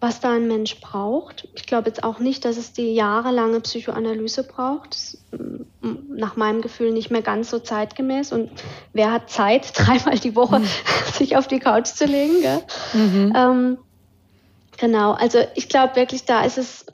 [0.00, 1.48] was da ein Mensch braucht.
[1.54, 4.94] Ich glaube jetzt auch nicht, dass es die jahrelange Psychoanalyse braucht.
[4.94, 8.32] Das ist mm, nach meinem Gefühl nicht mehr ganz so zeitgemäß.
[8.32, 8.50] Und
[8.92, 10.68] wer hat Zeit, dreimal die Woche mhm.
[11.12, 12.36] sich auf die Couch zu legen?
[12.92, 13.32] Mhm.
[13.34, 13.78] Ähm,
[14.78, 16.86] Genau, also ich glaube wirklich, da ist es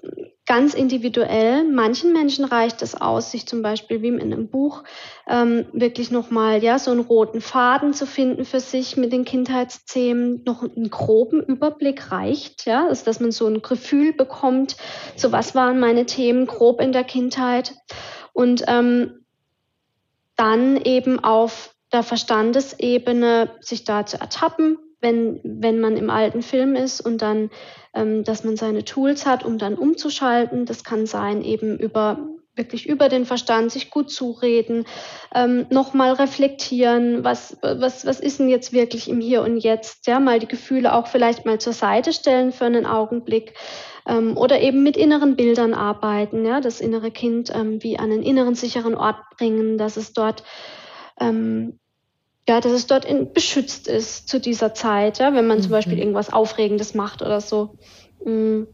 [0.47, 1.65] ganz individuell.
[1.65, 4.83] Manchen Menschen reicht es aus, sich zum Beispiel wie in einem Buch
[5.29, 10.43] ähm, wirklich nochmal ja so einen roten Faden zu finden für sich mit den Kindheitsthemen.
[10.45, 14.77] Noch einen groben Überblick reicht, ja, also dass man so ein Gefühl bekommt,
[15.17, 17.75] so was waren meine Themen grob in der Kindheit
[18.33, 19.25] und ähm,
[20.37, 26.75] dann eben auf der Verstandesebene sich da zu ertappen, wenn, wenn man im alten Film
[26.75, 27.51] ist und dann,
[27.95, 30.65] dass man seine Tools hat, um dann umzuschalten.
[30.65, 32.19] Das kann sein eben über
[32.55, 34.85] wirklich über den Verstand sich gut zureden,
[35.35, 40.21] ähm, nochmal reflektieren, was, was, was ist denn jetzt wirklich im Hier und Jetzt, ja,
[40.21, 43.55] mal die Gefühle auch vielleicht mal zur Seite stellen für einen Augenblick
[44.07, 48.23] ähm, oder eben mit inneren Bildern arbeiten, ja, das innere Kind ähm, wie an einen
[48.23, 50.45] inneren sicheren Ort bringen, dass es dort
[51.21, 51.79] ähm,
[52.49, 55.63] ja, dass es dort in, beschützt ist zu dieser Zeit, ja, wenn man mhm.
[55.63, 57.77] zum Beispiel irgendwas Aufregendes macht oder so.
[58.25, 58.65] Mm.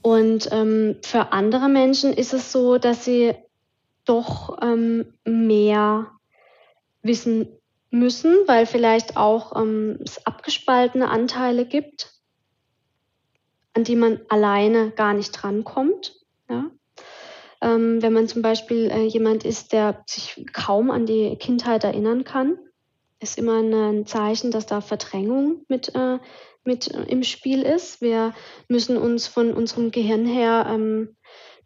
[0.00, 3.34] Und ähm, für andere Menschen ist es so, dass sie
[4.04, 6.06] doch ähm, mehr
[7.02, 7.48] wissen
[7.90, 12.14] müssen, weil vielleicht auch ähm, es abgespaltene Anteile gibt,
[13.74, 16.14] an die man alleine gar nicht drankommt.
[17.60, 22.24] Ähm, wenn man zum Beispiel äh, jemand ist, der sich kaum an die Kindheit erinnern
[22.24, 22.58] kann,
[23.20, 26.18] ist immer ein Zeichen, dass da Verdrängung mit, äh,
[26.64, 28.00] mit äh, im Spiel ist.
[28.00, 28.32] Wir
[28.68, 31.16] müssen uns von unserem Gehirn her, ähm,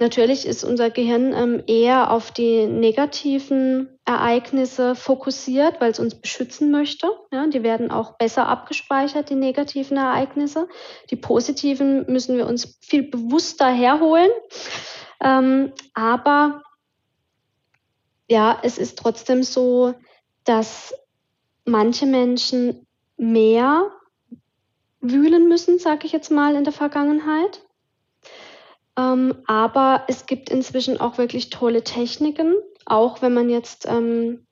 [0.03, 6.71] natürlich ist unser Gehirn ähm, eher auf die negativen Ereignisse fokussiert, weil es uns beschützen
[6.71, 7.09] möchte.
[7.31, 10.69] Ja, die werden auch besser abgespeichert, die negativen Ereignisse.
[11.11, 14.31] Die positiven müssen wir uns viel bewusster herholen.
[15.23, 16.63] Ähm, aber
[18.29, 19.95] ja, es ist trotzdem so,
[20.45, 20.95] dass
[21.65, 23.91] manche Menschen mehr
[25.01, 27.63] wühlen müssen, sage ich jetzt mal, in der Vergangenheit.
[28.97, 32.55] Ähm, aber es gibt inzwischen auch wirklich tolle Techniken,
[32.85, 34.47] auch wenn man jetzt ähm,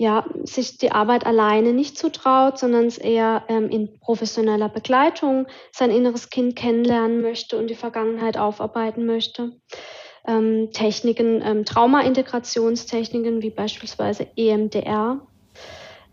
[0.00, 5.90] ja, sich die Arbeit alleine nicht zutraut, sondern es eher ähm, in professioneller Begleitung sein
[5.90, 9.52] inneres Kind kennenlernen möchte und die Vergangenheit aufarbeiten möchte.
[10.26, 15.20] Ähm, Techniken, ähm, Trauma-Integrationstechniken wie beispielsweise EMDR.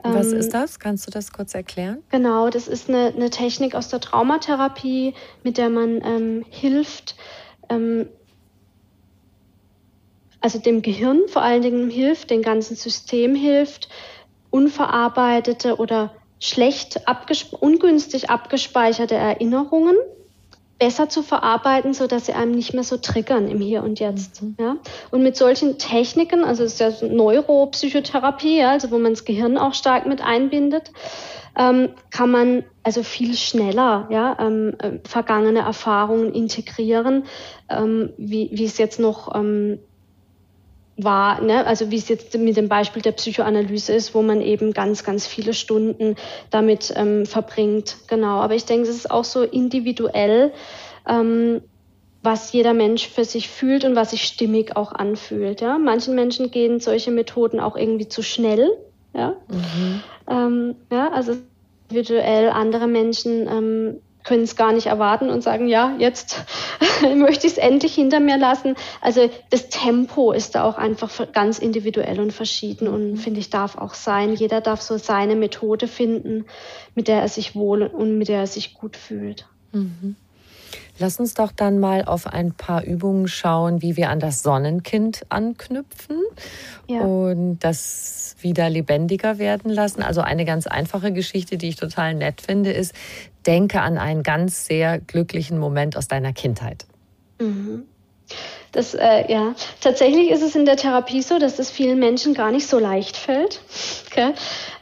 [0.03, 0.79] Was ähm, ist das?
[0.79, 2.03] Kannst du das kurz erklären?
[2.09, 7.15] Genau, das ist eine, eine Technik aus der Traumatherapie, mit der man ähm, hilft,
[7.69, 8.09] ähm,
[10.41, 13.89] also dem Gehirn vor allen Dingen hilft, dem ganzen System hilft,
[14.49, 19.95] unverarbeitete oder schlecht abgespe ungünstig abgespeicherte Erinnerungen
[20.79, 24.43] besser zu verarbeiten, so dass sie einem nicht mehr so triggern im Hier und Jetzt.
[24.43, 24.55] Mhm.
[24.59, 24.77] Ja?
[25.09, 29.25] Und mit solchen Techniken, also es ist ja so Neuropsychotherapie, ja, also wo man das
[29.25, 30.91] Gehirn auch stark mit einbindet,
[31.57, 37.23] ähm, kann man also viel schneller ja, ähm, äh, vergangene Erfahrungen integrieren,
[37.69, 39.79] ähm, wie, wie es jetzt noch ähm,
[40.97, 41.65] war, ne?
[41.65, 45.27] also wie es jetzt mit dem Beispiel der Psychoanalyse ist, wo man eben ganz, ganz
[45.27, 46.15] viele Stunden
[46.49, 47.97] damit ähm, verbringt.
[48.07, 50.51] Genau, aber ich denke, es ist auch so individuell,
[51.07, 51.61] ähm,
[52.23, 55.61] was jeder Mensch für sich fühlt und was sich stimmig auch anfühlt.
[55.61, 55.77] Ja?
[55.77, 58.69] Manchen Menschen gehen solche Methoden auch irgendwie zu schnell.
[59.13, 60.03] Ja, mhm.
[60.29, 61.33] ähm, ja also
[61.89, 66.43] individuell andere Menschen ähm, können es gar nicht erwarten und sagen, ja, jetzt
[67.15, 68.75] möchte ich es endlich hinter mir lassen.
[68.99, 73.17] Also das Tempo ist da auch einfach ganz individuell und verschieden und mhm.
[73.17, 74.33] finde ich darf auch sein.
[74.33, 76.45] Jeder darf so seine Methode finden,
[76.93, 79.47] mit der er sich wohl und mit der er sich gut fühlt.
[79.71, 80.17] Mhm.
[80.99, 85.25] Lass uns doch dann mal auf ein paar Übungen schauen, wie wir an das Sonnenkind
[85.29, 86.21] anknüpfen
[86.87, 87.01] ja.
[87.01, 90.01] und das wieder lebendiger werden lassen.
[90.01, 92.93] Also eine ganz einfache Geschichte, die ich total nett finde, ist,
[93.45, 96.85] denke an einen ganz sehr glücklichen Moment aus deiner Kindheit.
[97.39, 97.83] Mhm.
[98.71, 102.51] Das, äh, ja, tatsächlich ist es in der Therapie so, dass es vielen Menschen gar
[102.51, 103.61] nicht so leicht fällt.
[104.07, 104.33] Okay?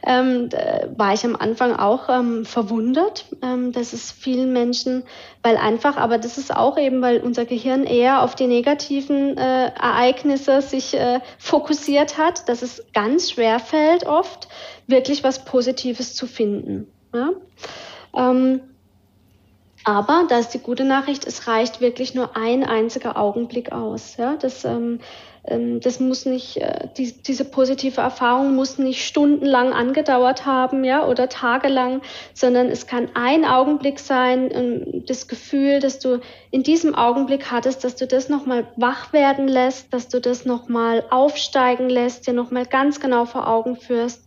[0.06, 0.48] Ähm,
[0.96, 5.04] war ich am Anfang auch ähm, verwundert, ähm, dass es vielen Menschen,
[5.42, 9.66] weil einfach, aber das ist auch eben, weil unser Gehirn eher auf die negativen äh,
[9.66, 14.48] Ereignisse sich äh, fokussiert hat, dass es ganz schwer fällt, oft
[14.86, 16.86] wirklich was Positives zu finden.
[17.14, 17.30] Ja?
[18.14, 18.60] Ähm,
[19.86, 24.16] aber da ist die gute Nachricht, es reicht wirklich nur ein einziger Augenblick aus.
[24.16, 24.98] Ja, das, ähm,
[25.44, 31.06] ähm, das muss nicht, äh, die, diese positive Erfahrung muss nicht stundenlang angedauert haben, ja,
[31.06, 32.02] oder tagelang,
[32.34, 36.18] sondern es kann ein Augenblick sein, ähm, das Gefühl, dass du
[36.50, 41.04] in diesem Augenblick hattest, dass du das nochmal wach werden lässt, dass du das nochmal
[41.10, 44.24] aufsteigen lässt, dir nochmal ganz genau vor Augen führst.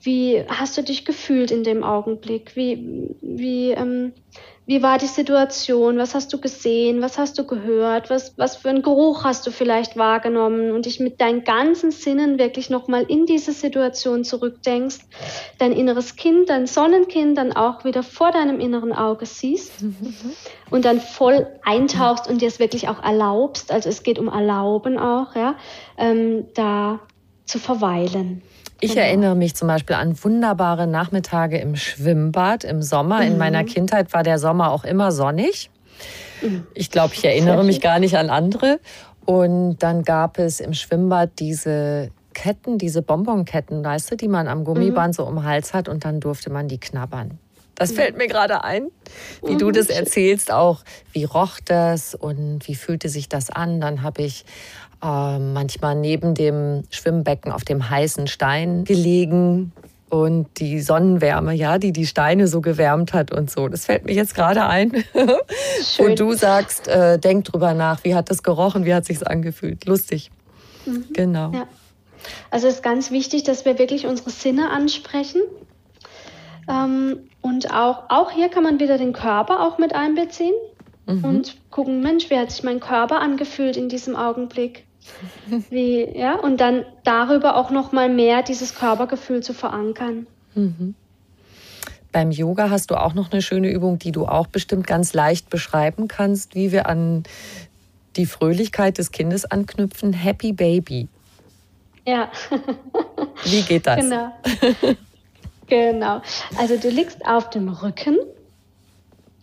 [0.00, 2.56] Wie hast du dich gefühlt in dem Augenblick?
[2.56, 4.12] Wie, wie, ähm,
[4.68, 5.96] wie war die Situation?
[5.96, 7.00] Was hast du gesehen?
[7.00, 8.10] Was hast du gehört?
[8.10, 10.72] Was, was für einen Geruch hast du vielleicht wahrgenommen?
[10.72, 14.98] Und dich mit deinen ganzen Sinnen wirklich nochmal in diese Situation zurückdenkst,
[15.56, 20.14] dein inneres Kind, dein Sonnenkind dann auch wieder vor deinem inneren Auge siehst mhm.
[20.68, 23.72] und dann voll eintauchst und dir es wirklich auch erlaubst.
[23.72, 25.56] Also es geht um Erlauben auch, ja,
[25.96, 27.00] ähm, da
[27.46, 28.42] zu verweilen.
[28.80, 29.02] Ich genau.
[29.02, 33.20] erinnere mich zum Beispiel an wunderbare Nachmittage im Schwimmbad im Sommer.
[33.20, 33.26] Mhm.
[33.26, 35.70] In meiner Kindheit war der Sommer auch immer sonnig.
[36.42, 36.66] Mhm.
[36.74, 38.78] Ich glaube, ich erinnere mich gar nicht an andere.
[39.24, 44.64] Und dann gab es im Schwimmbad diese Ketten, diese Bonbonketten, weißt du, die man am
[44.64, 45.16] Gummiband mhm.
[45.16, 47.38] so um den Hals hat und dann durfte man die knabbern.
[47.74, 48.88] Das fällt mir gerade ein,
[49.44, 53.80] wie du das erzählst, auch wie roch das und wie fühlte sich das an.
[53.80, 54.44] Dann habe ich
[55.02, 59.72] äh, manchmal neben dem Schwimmbecken auf dem heißen Stein gelegen
[60.10, 63.68] und die Sonnenwärme, ja, die die Steine so gewärmt hat und so.
[63.68, 65.04] Das fällt mir jetzt gerade ein.
[65.98, 69.84] und du sagst, äh, denk drüber nach, wie hat das gerochen, wie hat sich's angefühlt?
[69.84, 70.30] Lustig.
[70.86, 71.04] Mhm.
[71.12, 71.52] Genau.
[71.52, 71.66] Ja.
[72.50, 75.42] Also es ist ganz wichtig, dass wir wirklich unsere Sinne ansprechen.
[76.68, 80.54] Ähm, und auch, auch hier kann man wieder den Körper auch mit einbeziehen
[81.06, 81.24] mhm.
[81.24, 84.87] und gucken, Mensch, wie hat sich mein Körper angefühlt in diesem Augenblick?
[85.70, 90.26] Wie, ja, und dann darüber auch noch mal mehr dieses Körpergefühl zu verankern.
[90.54, 90.94] Mhm.
[92.12, 95.50] Beim Yoga hast du auch noch eine schöne Übung, die du auch bestimmt ganz leicht
[95.50, 97.24] beschreiben kannst, wie wir an
[98.16, 100.12] die Fröhlichkeit des Kindes anknüpfen.
[100.12, 101.08] Happy Baby.
[102.06, 102.30] Ja.
[103.44, 104.04] wie geht das?
[104.08, 104.32] Genau.
[105.66, 106.22] genau.
[106.58, 108.16] Also du liegst auf dem Rücken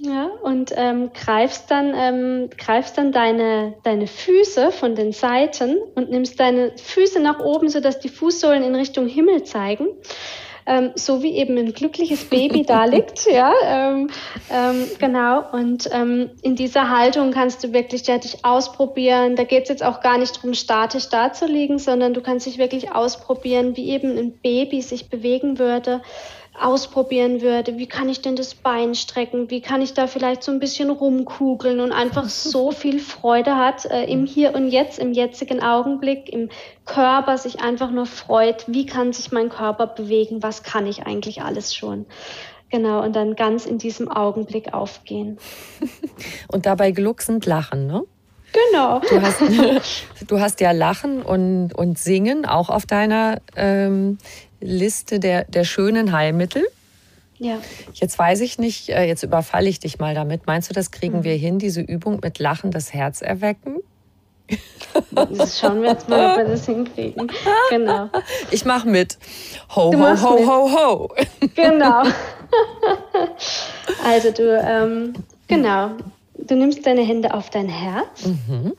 [0.05, 6.11] ja, und ähm, greifst dann, ähm, greifst dann deine, deine Füße von den Seiten und
[6.11, 9.87] nimmst deine Füße nach oben, sodass die Fußsohlen in Richtung Himmel zeigen.
[10.67, 14.09] Ähm, so wie eben ein glückliches Baby da liegt, ja, ähm,
[14.51, 15.51] ähm, genau.
[15.51, 19.35] Und ähm, in dieser Haltung kannst du wirklich ja, dich ausprobieren.
[19.35, 22.47] Da geht es jetzt auch gar nicht darum, statisch da zu liegen, sondern du kannst
[22.47, 26.01] dich wirklich ausprobieren, wie eben ein Baby sich bewegen würde
[26.59, 30.51] ausprobieren würde, wie kann ich denn das Bein strecken, wie kann ich da vielleicht so
[30.51, 35.13] ein bisschen rumkugeln und einfach so viel Freude hat äh, im Hier und Jetzt, im
[35.13, 36.49] jetzigen Augenblick, im
[36.85, 41.41] Körper sich einfach nur freut, wie kann sich mein Körper bewegen, was kann ich eigentlich
[41.41, 42.05] alles schon.
[42.69, 45.37] Genau, und dann ganz in diesem Augenblick aufgehen.
[46.51, 48.03] Und dabei glucksend lachen, ne?
[48.55, 48.99] genau.
[48.99, 49.41] Du hast,
[50.27, 54.17] du hast ja Lachen und, und Singen auch auf deiner ähm,
[54.59, 56.65] Liste der, der schönen Heilmittel.
[57.37, 57.59] Ja.
[57.93, 60.47] Jetzt weiß ich nicht, äh, jetzt überfalle ich dich mal damit.
[60.47, 61.23] Meinst du, das kriegen mhm.
[61.23, 63.79] wir hin, diese Übung mit Lachen das Herz erwecken?
[65.11, 67.31] Das schauen wir jetzt mal, ob wir das hinkriegen.
[67.69, 68.09] Genau.
[68.51, 69.17] Ich mache mit.
[69.75, 70.47] Ho, du ho, ho, mit.
[70.47, 71.15] ho, ho.
[71.55, 72.03] Genau.
[74.03, 75.13] Also du, ähm,
[75.47, 75.91] genau,
[76.37, 78.25] du nimmst deine Hände auf dein Herz.
[78.25, 78.73] Mhm.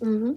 [0.00, 0.36] Mhm.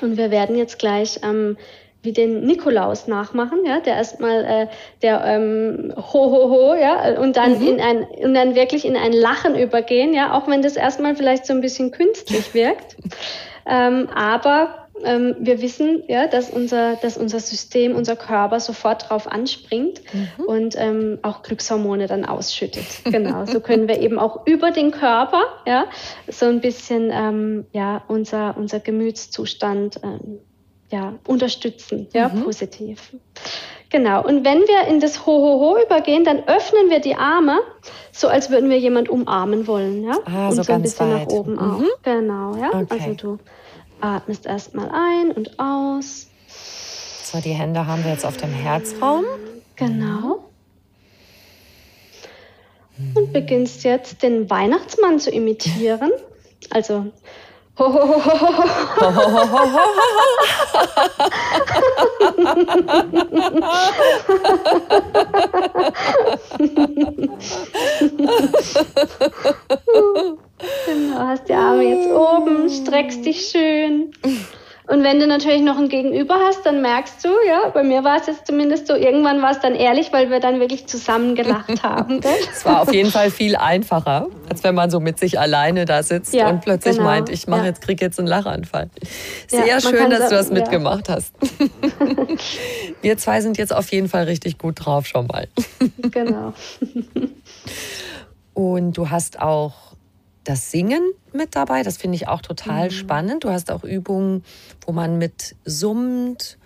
[0.00, 1.56] Und wir werden jetzt gleich ähm,
[2.02, 4.66] wie den Nikolaus nachmachen, ja, der erstmal äh,
[5.02, 7.66] der ähm, ho ho ho, ja, und dann mhm.
[7.68, 11.46] in ein und dann wirklich in ein Lachen übergehen, ja, auch wenn das erstmal vielleicht
[11.46, 12.96] so ein bisschen künstlich wirkt.
[13.66, 19.26] ähm, aber ähm, wir wissen, ja, dass unser, dass unser System, unser Körper sofort drauf
[19.26, 20.44] anspringt mhm.
[20.44, 22.84] und ähm, auch Glückshormone dann ausschüttet.
[23.04, 23.46] Genau.
[23.46, 25.86] so können wir eben auch über den Körper, ja,
[26.28, 30.38] so ein bisschen, ähm, ja, unser, unser Gemütszustand, ähm,
[30.92, 32.44] ja, unterstützen, ja, mhm.
[32.44, 33.14] positiv.
[33.88, 34.24] Genau.
[34.24, 37.58] Und wenn wir in das Ho-Ho-Ho übergehen, dann öffnen wir die Arme,
[38.12, 40.18] so als würden wir jemand umarmen wollen, ja.
[40.24, 41.28] Ah, und so, so ein bisschen weit.
[41.28, 41.58] nach oben mhm.
[41.58, 42.02] auch.
[42.02, 42.68] Genau, ja.
[42.80, 42.86] Okay.
[42.90, 43.38] Also du
[44.00, 46.28] atmest erstmal ein und aus.
[47.24, 49.24] So, die Hände haben wir jetzt auf dem Herzraum.
[49.76, 50.44] Genau.
[53.14, 56.12] Und beginnst jetzt den Weihnachtsmann zu imitieren.
[56.70, 57.06] Also
[70.86, 74.12] genau, hast die Arme jetzt oben, streckst dich schön.
[74.88, 78.20] Und wenn du natürlich noch ein Gegenüber hast, dann merkst du, ja, bei mir war
[78.20, 81.82] es jetzt zumindest so, irgendwann war es dann ehrlich, weil wir dann wirklich zusammen gelacht
[81.82, 82.20] haben.
[82.52, 86.02] Es war auf jeden Fall viel einfacher, als wenn man so mit sich alleine da
[86.02, 87.08] sitzt ja, und plötzlich genau.
[87.08, 87.66] meint, ich mache ja.
[87.68, 88.90] jetzt, krieg jetzt einen Lachanfall.
[89.46, 91.32] Sehr ja, schön, dass du das mitgemacht hast.
[93.02, 95.46] wir zwei sind jetzt auf jeden Fall richtig gut drauf schon mal.
[96.10, 96.54] genau.
[98.54, 99.91] Und du hast auch
[100.44, 101.82] das Singen mit dabei.
[101.82, 102.90] Das finde ich auch total mhm.
[102.90, 103.44] spannend.
[103.44, 104.44] Du hast auch Übungen,
[104.84, 106.58] wo man mit summt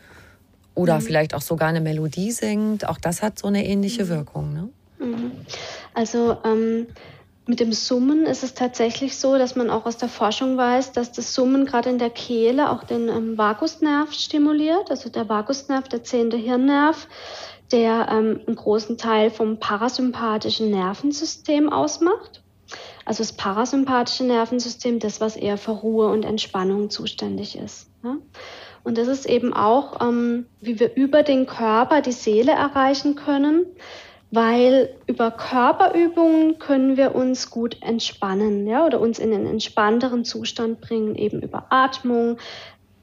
[0.74, 1.02] oder mhm.
[1.02, 2.88] vielleicht auch sogar eine Melodie singt.
[2.88, 4.08] Auch das hat so eine ähnliche mhm.
[4.08, 4.52] Wirkung.
[4.52, 4.68] Ne?
[4.98, 5.32] Mhm.
[5.94, 6.86] Also ähm,
[7.46, 11.12] mit dem Summen ist es tatsächlich so, dass man auch aus der Forschung weiß, dass
[11.12, 14.90] das Summen gerade in der Kehle auch den ähm, Vagusnerv stimuliert.
[14.90, 17.06] Also der Vagusnerv, der zehnte Hirnnerv,
[17.70, 22.42] der ähm, einen großen Teil vom parasympathischen Nervensystem ausmacht.
[23.06, 27.88] Also das parasympathische Nervensystem, das, was eher für Ruhe und Entspannung zuständig ist.
[28.02, 28.16] Ja?
[28.82, 33.64] Und das ist eben auch, ähm, wie wir über den Körper die Seele erreichen können,
[34.32, 40.80] weil über Körperübungen können wir uns gut entspannen, ja, oder uns in einen entspannteren Zustand
[40.80, 42.38] bringen, eben über Atmung,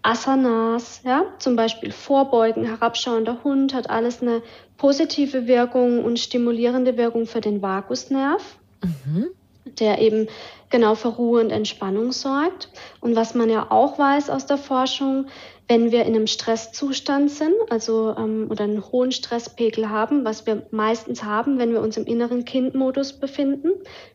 [0.01, 4.41] Asanas, ja, zum Beispiel Vorbeugen, herabschauender Hund hat alles eine
[4.75, 8.57] positive Wirkung und stimulierende Wirkung für den Vagusnerv.
[8.81, 9.29] Mhm
[9.65, 10.27] der eben
[10.69, 12.69] genau für Ruhe und Entspannung sorgt.
[12.99, 15.27] Und was man ja auch weiß aus der Forschung,
[15.67, 20.65] wenn wir in einem Stresszustand sind, also ähm, oder einen hohen Stresspegel haben, was wir
[20.71, 23.69] meistens haben, wenn wir uns im inneren Kindmodus befinden,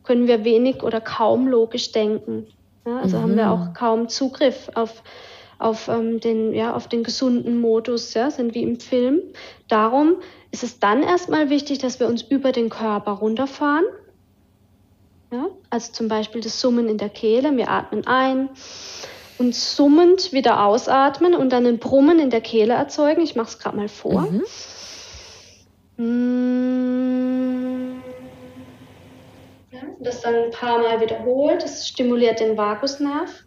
[0.05, 2.47] können wir wenig oder kaum logisch denken.
[2.87, 3.23] Ja, also mhm.
[3.23, 3.51] haben wir mhm.
[3.51, 5.03] auch kaum Zugriff auf
[5.61, 9.21] auf ähm, den ja auf den gesunden Modus, ja, sind wie im Film.
[9.67, 10.17] Darum
[10.53, 13.85] ist es dann erstmal wichtig, dass wir uns über den Körper runterfahren
[15.31, 15.49] ja?
[15.71, 17.57] Also zum Beispiel das Summen in der Kehle.
[17.57, 18.49] Wir atmen ein
[19.39, 23.21] und summend wieder ausatmen und dann ein Brummen in der Kehle erzeugen.
[23.21, 24.23] Ich mache es gerade mal vor.
[24.23, 24.43] Mhm.
[29.71, 31.63] Ja, das dann ein paar Mal wiederholt.
[31.63, 33.45] Das stimuliert den Vagusnerv.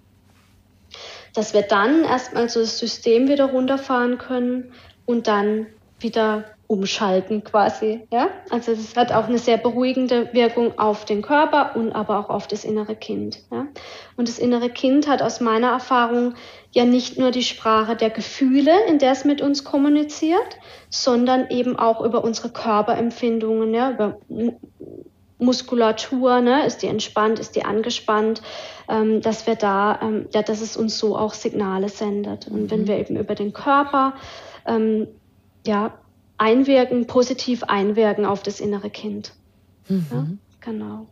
[1.34, 4.74] Dass wir dann erstmal so das System wieder runterfahren können
[5.06, 5.68] und dann
[6.00, 8.08] wieder umschalten quasi.
[8.14, 8.30] Ja?
[8.50, 12.48] Also es hat auch eine sehr beruhigende Wirkung auf den Körper und aber auch auf
[12.48, 13.40] das innere Kind.
[13.52, 13.68] Ja?
[14.16, 16.36] Und das innere Kind hat aus meiner Erfahrung
[16.72, 20.60] ja nicht nur die Sprache der Gefühle, in der es mit uns kommuniziert,
[20.90, 24.18] sondern eben auch über unsere Körperempfindungen, ja, über
[25.38, 28.42] Muskulatur, ne, ist die entspannt, ist die angespannt,
[28.88, 32.48] ähm, dass wir da, ähm, ja, dass es uns so auch Signale sendet.
[32.48, 32.88] Und wenn mhm.
[32.88, 34.14] wir eben über den Körper
[34.66, 35.10] ähm,
[35.66, 35.94] ja,
[36.42, 39.34] einwirken, positiv einwirken auf das innere Kind.
[39.88, 40.06] Mhm.
[40.12, 40.28] Ja,
[40.60, 41.08] genau.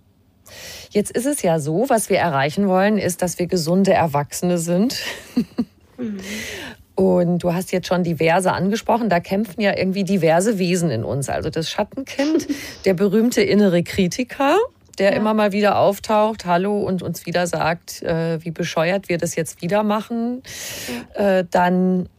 [0.89, 4.97] Jetzt ist es ja so, was wir erreichen wollen, ist, dass wir gesunde Erwachsene sind.
[5.97, 6.19] Mhm.
[6.95, 11.29] Und du hast jetzt schon diverse angesprochen, da kämpfen ja irgendwie diverse Wesen in uns.
[11.29, 12.47] Also das Schattenkind,
[12.85, 14.57] der berühmte innere Kritiker,
[14.97, 15.17] der ja.
[15.17, 19.61] immer mal wieder auftaucht, hallo und uns wieder sagt, äh, wie bescheuert wir das jetzt
[19.61, 20.41] wieder machen.
[21.15, 21.39] Ja.
[21.39, 22.09] Äh, dann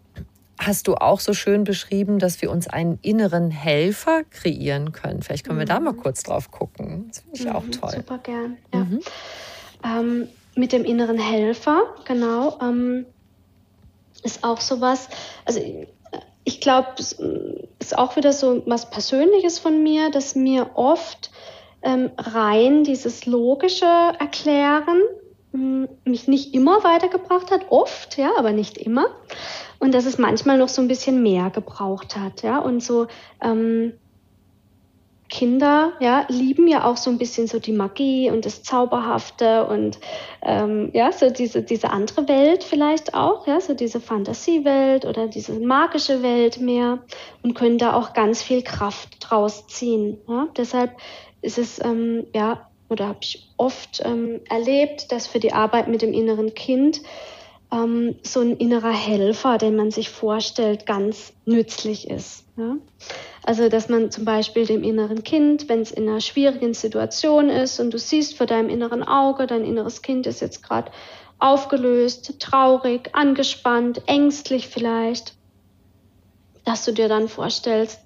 [0.61, 5.23] hast du auch so schön beschrieben, dass wir uns einen inneren Helfer kreieren können.
[5.23, 5.99] Vielleicht können wir da mal mhm.
[5.99, 7.07] kurz drauf gucken.
[7.09, 7.97] Das finde ich mhm, auch toll.
[7.97, 8.57] Super gern.
[8.73, 8.81] Ja.
[8.81, 9.01] Mhm.
[9.85, 13.07] Ähm, mit dem inneren Helfer, genau, ähm,
[14.23, 15.09] ist auch sowas.
[15.47, 15.61] Also
[16.45, 17.19] ich glaube, es
[17.79, 21.31] ist auch wieder so was Persönliches von mir, dass mir oft
[21.83, 25.01] ähm, rein dieses logische Erklären
[25.53, 29.07] mich nicht immer weitergebracht hat, oft, ja, aber nicht immer.
[29.79, 32.59] Und dass es manchmal noch so ein bisschen mehr gebraucht hat, ja.
[32.59, 33.07] Und so
[33.41, 33.95] ähm,
[35.31, 39.99] Kinder, ja, lieben ja auch so ein bisschen so die Magie und das Zauberhafte und
[40.43, 45.59] ähm, ja, so diese, diese andere Welt vielleicht auch, ja, so diese Fantasiewelt oder diese
[45.61, 46.99] magische Welt mehr
[47.43, 50.19] und können da auch ganz viel Kraft draus ziehen.
[50.29, 50.49] Ja.
[50.57, 50.97] Deshalb
[51.43, 56.03] ist es ähm, ja oder habe ich oft ähm, erlebt, dass für die Arbeit mit
[56.03, 57.01] dem inneren Kind
[57.73, 62.45] ähm, so ein innerer Helfer, den man sich vorstellt, ganz nützlich ist.
[62.57, 62.77] Ja?
[63.45, 67.81] Also dass man zum Beispiel dem inneren Kind, wenn es in einer schwierigen Situation ist
[67.81, 70.91] und du siehst vor deinem inneren Auge, dein inneres Kind ist jetzt gerade
[71.39, 75.35] aufgelöst, traurig, angespannt, ängstlich vielleicht,
[76.65, 78.01] dass du dir dann vorstellst,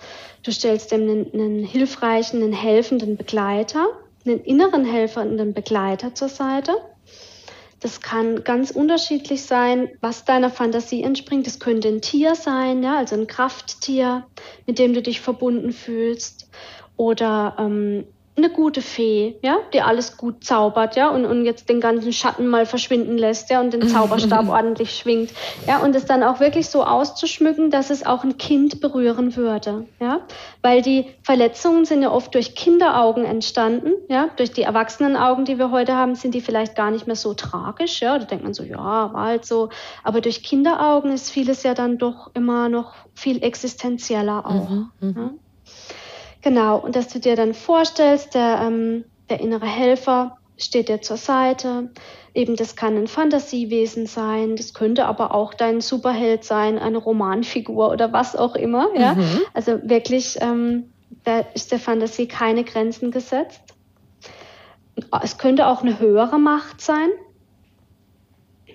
[0.44, 3.88] du stellst dem einen, einen hilfreichen, einen helfenden Begleiter
[4.26, 6.72] einen inneren Helfer und einen Begleiter zur Seite.
[7.80, 11.46] Das kann ganz unterschiedlich sein, was deiner Fantasie entspringt.
[11.46, 14.26] Das könnte ein Tier sein, ja, also ein Krafttier,
[14.66, 16.48] mit dem du dich verbunden fühlst.
[16.96, 18.06] Oder ähm,
[18.36, 22.48] eine gute Fee, ja, die alles gut zaubert, ja, und, und jetzt den ganzen Schatten
[22.48, 25.30] mal verschwinden lässt, ja, und den Zauberstab ordentlich schwingt,
[25.68, 29.86] ja, und es dann auch wirklich so auszuschmücken, dass es auch ein Kind berühren würde,
[30.00, 30.20] ja,
[30.62, 35.70] weil die Verletzungen sind ja oft durch Kinderaugen entstanden, ja, durch die Erwachsenenaugen, die wir
[35.70, 38.64] heute haben, sind die vielleicht gar nicht mehr so tragisch, ja, da denkt man so,
[38.64, 39.68] ja, war halt so,
[40.02, 45.14] aber durch Kinderaugen ist vieles ja dann doch immer noch viel existenzieller auch, mhm, mhm.
[45.16, 45.30] ja?
[46.44, 51.16] Genau, und dass du dir dann vorstellst, der, ähm, der innere Helfer steht dir zur
[51.16, 51.88] Seite.
[52.34, 57.90] Eben, das kann ein Fantasiewesen sein, das könnte aber auch dein Superheld sein, eine Romanfigur
[57.90, 58.88] oder was auch immer.
[58.94, 59.14] Ja?
[59.14, 59.40] Mhm.
[59.54, 60.92] Also wirklich, ähm,
[61.24, 63.62] da ist der Fantasie keine Grenzen gesetzt.
[65.22, 67.08] Es könnte auch eine höhere Macht sein,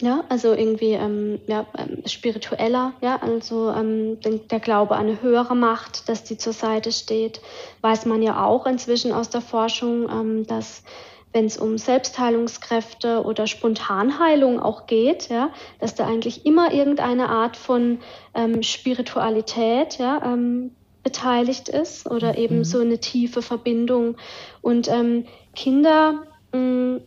[0.02, 5.56] ja, also irgendwie ähm, ja, ähm, spiritueller, ja, also ähm, der, Glaube an eine höhere
[5.56, 7.42] Macht, dass die zur Seite steht,
[7.82, 10.84] weiß man ja auch inzwischen aus der Forschung, ähm, dass
[11.32, 17.56] wenn es um Selbstheilungskräfte oder Spontanheilung auch geht, ja, dass da eigentlich immer irgendeine Art
[17.56, 18.00] von
[18.34, 20.72] ähm, Spiritualität ja, ähm,
[21.04, 22.64] beteiligt ist oder eben mhm.
[22.64, 24.18] so eine tiefe Verbindung.
[24.62, 25.26] Und ähm,
[25.56, 27.02] Kinder mh, mm,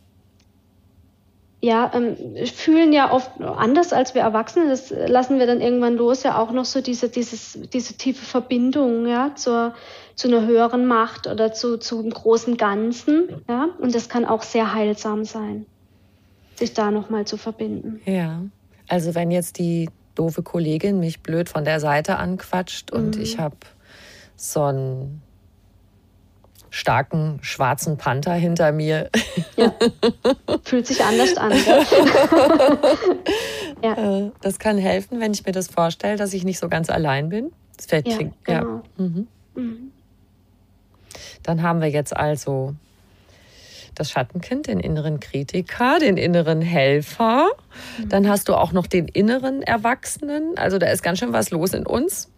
[1.63, 4.67] ja, ähm, fühlen ja oft anders als wir Erwachsene.
[4.67, 9.07] Das lassen wir dann irgendwann los, ja auch noch so diese, dieses, diese tiefe Verbindung,
[9.07, 9.73] ja, zur,
[10.15, 13.69] zu einer höheren Macht oder zu, zu einem großen Ganzen, ja.
[13.79, 15.65] Und das kann auch sehr heilsam sein,
[16.57, 18.01] sich da nochmal zu verbinden.
[18.03, 18.41] Ja.
[18.89, 23.21] Also wenn jetzt die doofe Kollegin mich blöd von der Seite anquatscht und mhm.
[23.21, 23.55] ich habe
[24.35, 25.22] so ein
[26.73, 29.11] starken schwarzen Panther hinter mir.
[29.55, 29.71] Ja.
[30.63, 31.51] Fühlt sich anders an.
[33.83, 33.93] ja.
[33.93, 37.29] Äh, das kann helfen, wenn ich mir das vorstelle, dass ich nicht so ganz allein
[37.29, 37.51] bin.
[37.77, 38.33] Das fällt ja, genau.
[38.47, 38.81] ja.
[38.97, 39.27] Mhm.
[39.53, 39.91] Mhm.
[41.43, 42.73] Dann haben wir jetzt also
[43.93, 47.49] das Schattenkind, den inneren Kritiker, den inneren Helfer.
[47.99, 48.09] Mhm.
[48.09, 50.57] Dann hast du auch noch den inneren Erwachsenen.
[50.57, 52.31] Also da ist ganz schön was los in uns.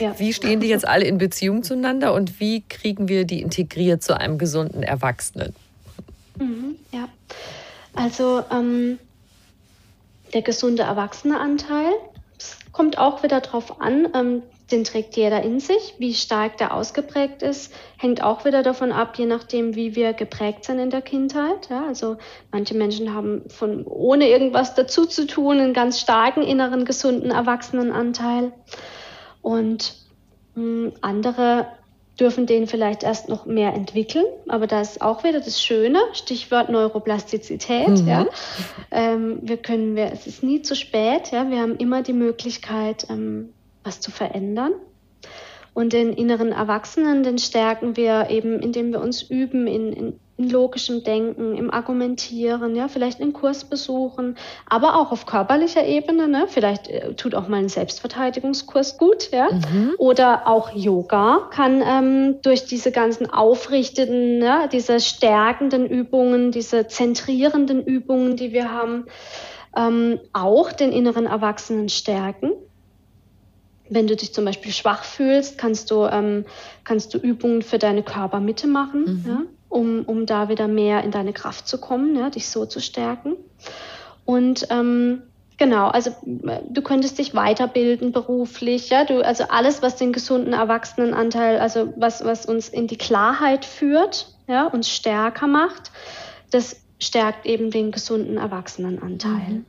[0.00, 0.18] Ja.
[0.18, 4.18] Wie stehen die jetzt alle in Beziehung zueinander und wie kriegen wir die integriert zu
[4.18, 5.54] einem gesunden Erwachsenen?
[6.38, 7.08] Mhm, ja,
[7.94, 8.98] also ähm,
[10.32, 11.92] der gesunde Erwachseneanteil
[12.72, 15.94] kommt auch wieder darauf an, ähm, den trägt jeder in sich.
[15.98, 20.64] Wie stark der ausgeprägt ist, hängt auch wieder davon ab, je nachdem, wie wir geprägt
[20.64, 21.68] sind in der Kindheit.
[21.68, 22.16] Ja, also
[22.52, 28.52] manche Menschen haben von ohne irgendwas dazu zu tun einen ganz starken inneren gesunden Erwachsenenanteil.
[29.42, 29.94] Und
[30.54, 31.66] mh, hm, andere
[32.20, 34.26] dürfen den vielleicht erst noch mehr entwickeln.
[34.48, 37.88] Aber da ist auch wieder das Schöne, Stichwort Neuroplastizität.
[37.88, 38.06] Mhm.
[38.06, 38.26] Ja.
[38.90, 41.30] Ähm, wir können, wir, es ist nie zu spät.
[41.30, 41.50] Ja.
[41.50, 43.50] Wir haben immer die Möglichkeit, ähm,
[43.84, 44.72] was zu verändern.
[45.72, 50.48] Und den inneren Erwachsenen, den stärken wir eben, indem wir uns üben in, in, in
[50.48, 54.36] logischem Denken, im Argumentieren, ja, vielleicht einen Kurs besuchen,
[54.66, 56.46] aber auch auf körperlicher Ebene, ne?
[56.48, 59.50] Vielleicht äh, tut auch mal ein Selbstverteidigungskurs gut, ja.
[59.52, 59.94] Mhm.
[59.98, 67.84] Oder auch Yoga kann ähm, durch diese ganzen aufrichtenden, ja, diese stärkenden Übungen, diese zentrierenden
[67.84, 69.04] Übungen, die wir haben,
[69.76, 72.52] ähm, auch den inneren Erwachsenen stärken.
[73.90, 76.46] Wenn du dich zum Beispiel schwach fühlst, kannst du, ähm,
[76.84, 79.24] kannst du Übungen für deine Körpermitte machen, mhm.
[79.26, 82.80] ja, um, um da wieder mehr in deine Kraft zu kommen, ja, dich so zu
[82.80, 83.36] stärken.
[84.26, 85.22] Und ähm,
[85.56, 91.58] genau, also du könntest dich weiterbilden beruflich, ja, du, also alles, was den gesunden Erwachsenenanteil,
[91.58, 95.92] also was, was uns in die Klarheit führt, ja, uns stärker macht,
[96.50, 99.48] das stärkt eben den gesunden Erwachsenenanteil.
[99.48, 99.66] Mhm.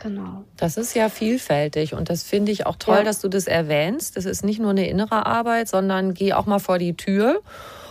[0.00, 0.44] Genau.
[0.56, 3.04] Das ist ja vielfältig und das finde ich auch toll, ja.
[3.04, 4.16] dass du das erwähnst.
[4.16, 7.42] Das ist nicht nur eine innere Arbeit, sondern geh auch mal vor die Tür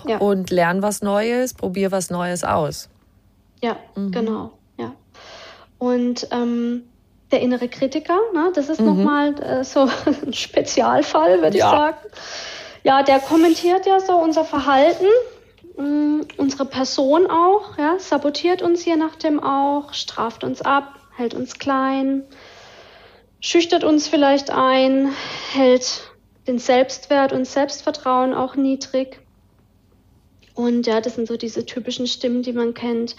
[0.08, 0.18] ja.
[0.18, 2.90] und lern was Neues, probier was Neues aus.
[3.62, 4.12] Ja, mhm.
[4.12, 4.52] genau.
[4.78, 4.94] Ja.
[5.78, 6.84] Und ähm,
[7.32, 8.88] der innere Kritiker, ne, das ist mhm.
[8.88, 9.82] nochmal äh, so
[10.26, 11.66] ein Spezialfall, würde ja.
[11.66, 11.98] ich sagen.
[12.84, 15.06] Ja, der kommentiert ja so unser Verhalten,
[15.78, 21.34] mh, mm, unsere Person auch, ja, sabotiert uns je nachdem auch, straft uns ab, hält
[21.34, 22.24] uns klein,
[23.42, 25.12] schüchtert uns vielleicht ein,
[25.52, 26.10] hält
[26.48, 29.20] den Selbstwert und Selbstvertrauen auch niedrig.
[30.60, 33.16] Und ja, das sind so diese typischen Stimmen, die man kennt.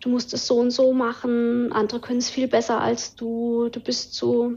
[0.00, 3.78] Du musst es so und so machen, andere können es viel besser als du, du
[3.78, 4.56] bist zu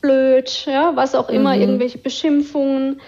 [0.00, 1.62] blöd, ja, was auch immer, mhm.
[1.62, 3.00] irgendwelche Beschimpfungen.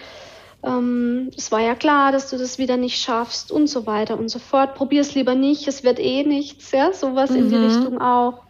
[0.63, 4.27] Ähm, es war ja klar, dass du das wieder nicht schaffst und so weiter und
[4.27, 4.75] so fort.
[4.75, 7.37] Probier es lieber nicht, es wird eh nichts, ja, sowas mhm.
[7.37, 7.65] in die mhm.
[7.65, 8.41] Richtung auch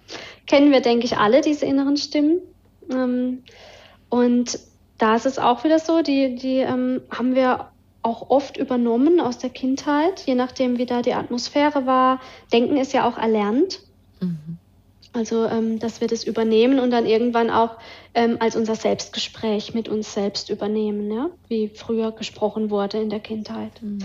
[0.47, 2.41] kennen wir, denke ich, alle diese inneren Stimmen.
[2.89, 3.43] Ähm,
[4.09, 4.57] und
[4.97, 7.68] da ist es auch wieder so, die, die ähm, haben wir
[8.08, 12.22] auch oft übernommen aus der Kindheit, je nachdem, wie da die Atmosphäre war.
[12.53, 13.82] Denken ist ja auch erlernt.
[14.22, 14.58] Mhm.
[15.14, 17.78] Also, ähm, dass wir das übernehmen und dann irgendwann auch
[18.14, 21.30] ähm, als unser Selbstgespräch mit uns selbst übernehmen, ja?
[21.47, 23.72] wie früher gesprochen wurde in der Kindheit.
[23.82, 23.99] Mhm.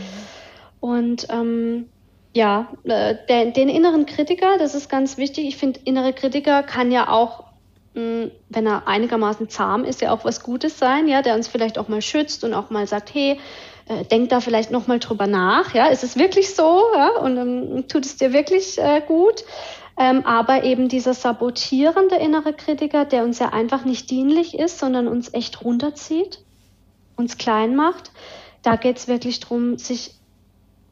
[0.80, 1.88] Und ähm,
[2.34, 5.46] ja, äh, der, den inneren Kritiker, das ist ganz wichtig.
[5.46, 7.44] Ich finde, innere Kritiker kann ja auch,
[7.94, 11.78] mh, wenn er einigermaßen zahm ist, ja auch was Gutes sein, ja, der uns vielleicht
[11.78, 13.38] auch mal schützt und auch mal sagt, hey,
[14.00, 17.36] äh, denk da vielleicht noch mal drüber nach, ja, ist es wirklich so, ja, und
[17.36, 19.44] ähm, tut es dir wirklich äh, gut?
[19.98, 25.06] Ähm, aber eben dieser sabotierende innere Kritiker, der uns ja einfach nicht dienlich ist, sondern
[25.06, 26.40] uns echt runterzieht,
[27.16, 28.10] uns klein macht,
[28.62, 30.14] da geht es wirklich darum, sich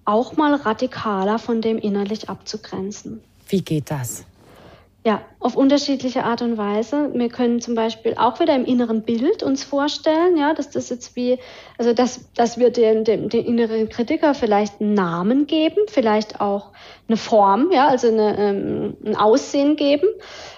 [0.05, 3.23] auch mal radikaler von dem innerlich abzugrenzen.
[3.49, 4.25] Wie geht das?
[5.03, 7.11] Ja, auf unterschiedliche Art und Weise.
[7.15, 11.17] Wir können zum Beispiel auch wieder im inneren Bild uns vorstellen, ja, dass das jetzt
[11.17, 11.39] wie,
[11.79, 16.73] also dass, dass wir dem, dem, dem inneren Kritiker vielleicht einen Namen geben, vielleicht auch
[17.09, 20.07] eine Form, ja, also eine, ähm, ein Aussehen geben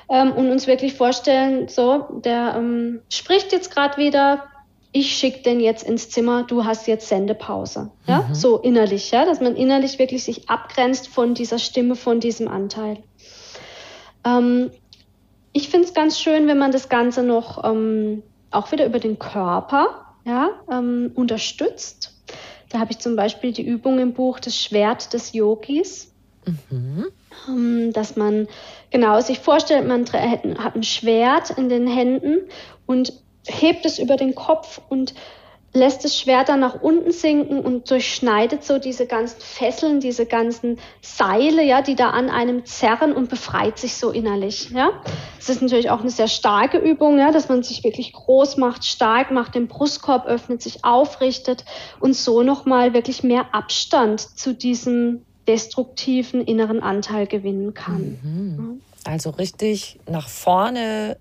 [0.08, 4.42] ähm, und uns wirklich vorstellen, so, der ähm, spricht jetzt gerade wieder,
[4.90, 7.90] ich schicke den jetzt ins Zimmer, du hast jetzt Sendepause.
[8.06, 8.34] Ja, mhm.
[8.34, 12.98] so innerlich, ja, dass man innerlich wirklich sich abgrenzt von dieser Stimme, von diesem Anteil.
[14.24, 14.70] Ähm,
[15.52, 19.18] ich finde es ganz schön, wenn man das Ganze noch ähm, auch wieder über den
[19.18, 22.14] Körper ja, ähm, unterstützt.
[22.68, 26.12] Da habe ich zum Beispiel die Übung im Buch Das Schwert des Yogis.
[26.70, 27.06] Mhm.
[27.48, 28.48] Ähm, dass man
[28.90, 32.40] genau sich vorstellt, man hat ein Schwert in den Händen
[32.86, 33.12] und
[33.46, 35.14] hebt es über den Kopf und
[35.74, 40.78] lässt das Schwert dann nach unten sinken und durchschneidet so diese ganzen Fesseln, diese ganzen
[41.00, 44.90] Seile, ja, die da an einem zerren und befreit sich so innerlich, ja.
[45.38, 48.84] Das ist natürlich auch eine sehr starke Übung, ja, dass man sich wirklich groß macht,
[48.84, 51.64] stark macht, den Brustkorb öffnet, sich aufrichtet
[52.00, 58.18] und so nochmal wirklich mehr Abstand zu diesem destruktiven inneren Anteil gewinnen kann.
[58.22, 58.80] Mhm.
[59.04, 61.16] Also richtig nach vorne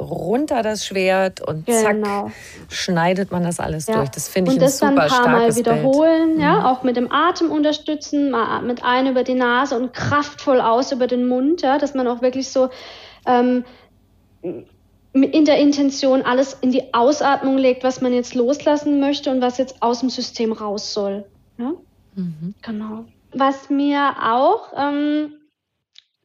[0.00, 2.30] runter das Schwert und zack, genau.
[2.68, 3.96] schneidet man das alles ja.
[3.96, 4.10] durch.
[4.10, 6.40] Das finde ich ein super starkes Und das dann ein paar Mal wiederholen, Bild.
[6.40, 6.66] ja, mhm.
[6.66, 11.06] auch mit dem Atem unterstützen, mal mit ein über die Nase und kraftvoll aus über
[11.06, 12.70] den Mund, ja, dass man auch wirklich so
[13.26, 13.64] ähm,
[15.12, 19.58] in der Intention alles in die Ausatmung legt, was man jetzt loslassen möchte und was
[19.58, 21.24] jetzt aus dem System raus soll.
[21.58, 21.72] Ja?
[22.14, 22.54] Mhm.
[22.62, 23.04] Genau.
[23.32, 25.34] Was mir auch ähm,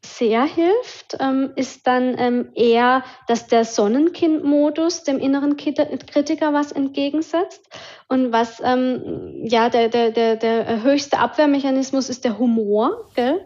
[0.06, 7.62] sehr hilft, ähm, ist dann ähm, eher, dass der Sonnenkind-Modus dem inneren Kritiker was entgegensetzt.
[8.08, 13.40] Und was, ähm, ja, der, der, der, der höchste Abwehrmechanismus ist der Humor, gell?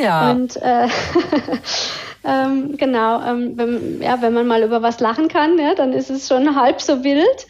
[0.00, 0.30] Ja.
[0.30, 0.88] Und äh,
[2.76, 6.56] genau, wenn, ja, wenn man mal über was lachen kann, ja, dann ist es schon
[6.56, 7.46] halb so wild.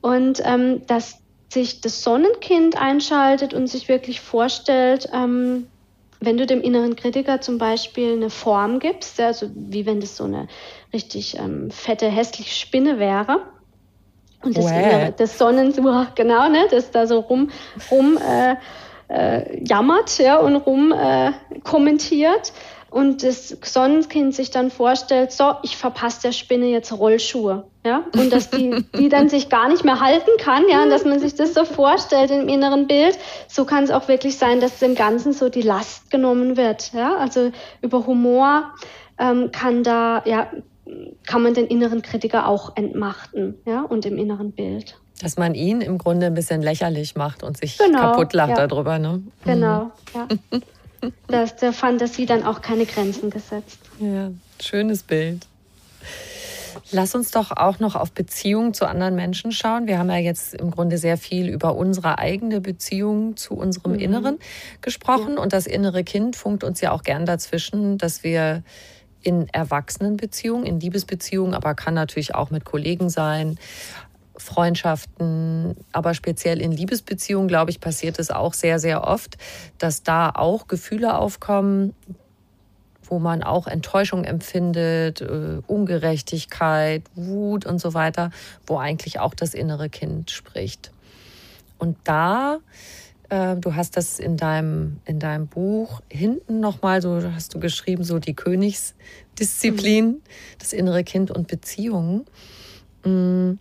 [0.00, 1.18] Und ähm, dass
[1.52, 5.66] sich das Sonnenkind einschaltet und sich wirklich vorstellt, ähm,
[6.20, 10.24] wenn du dem inneren Kritiker zum Beispiel eine Form gibst, also wie wenn das so
[10.24, 10.48] eine
[10.92, 13.40] richtig ähm, fette, hässliche Spinne wäre,
[14.42, 15.72] und das, innere, das Sonnen,
[16.14, 17.50] genau, ne, das da so rum,
[17.90, 18.54] rum äh,
[19.08, 21.32] äh, jammert ja, und rum äh,
[21.64, 22.52] kommentiert
[22.90, 28.32] und das Sonnenkind sich dann vorstellt, so, ich verpasse der Spinne jetzt Rollschuhe, ja, und
[28.32, 31.34] dass die, die dann sich gar nicht mehr halten kann, ja, und dass man sich
[31.34, 35.32] das so vorstellt im inneren Bild, so kann es auch wirklich sein, dass dem Ganzen
[35.32, 37.50] so die Last genommen wird, ja, also
[37.82, 38.72] über Humor
[39.18, 40.50] ähm, kann da, ja,
[41.26, 44.96] kann man den inneren Kritiker auch entmachten, ja, und im inneren Bild.
[45.20, 48.66] Dass man ihn im Grunde ein bisschen lächerlich macht und sich genau, kaputt lacht ja.
[48.66, 49.22] darüber, ne?
[49.44, 49.90] Genau, mhm.
[50.14, 50.58] ja.
[51.28, 53.78] da ist der Fantasie dann auch keine Grenzen gesetzt.
[54.00, 54.30] Ja,
[54.60, 55.46] schönes Bild.
[56.90, 59.86] Lass uns doch auch noch auf Beziehungen zu anderen Menschen schauen.
[59.86, 63.98] Wir haben ja jetzt im Grunde sehr viel über unsere eigene Beziehung zu unserem mhm.
[63.98, 64.38] Inneren
[64.80, 65.34] gesprochen.
[65.36, 65.42] Ja.
[65.42, 68.62] Und das innere Kind funkt uns ja auch gern dazwischen, dass wir
[69.20, 73.58] in Erwachsenenbeziehungen, in Liebesbeziehungen, aber kann natürlich auch mit Kollegen sein,
[74.48, 79.36] Freundschaften, aber speziell in Liebesbeziehungen, glaube ich, passiert es auch sehr, sehr oft,
[79.76, 81.94] dass da auch Gefühle aufkommen,
[83.04, 88.30] wo man auch Enttäuschung empfindet, äh, Ungerechtigkeit, Wut und so weiter,
[88.66, 90.92] wo eigentlich auch das innere Kind spricht.
[91.76, 92.58] Und da,
[93.28, 98.02] äh, du hast das in deinem, in deinem Buch hinten nochmal, so hast du geschrieben,
[98.02, 100.22] so die Königsdisziplin, mhm.
[100.58, 102.24] das innere Kind und Beziehungen.
[103.04, 103.58] Mhm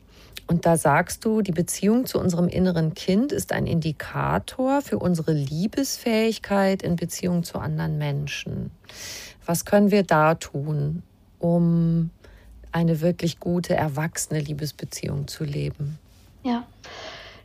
[0.48, 5.34] und da sagst du, die Beziehung zu unserem inneren Kind ist ein Indikator für unsere
[5.34, 8.72] Liebesfähigkeit in Beziehung zu anderen Menschen.
[9.46, 11.04] Was können wir da tun,
[11.40, 12.12] um
[12.72, 16.00] eine wirklich gute, erwachsene Liebesbeziehung zu leben?
[16.44, 16.66] Ja,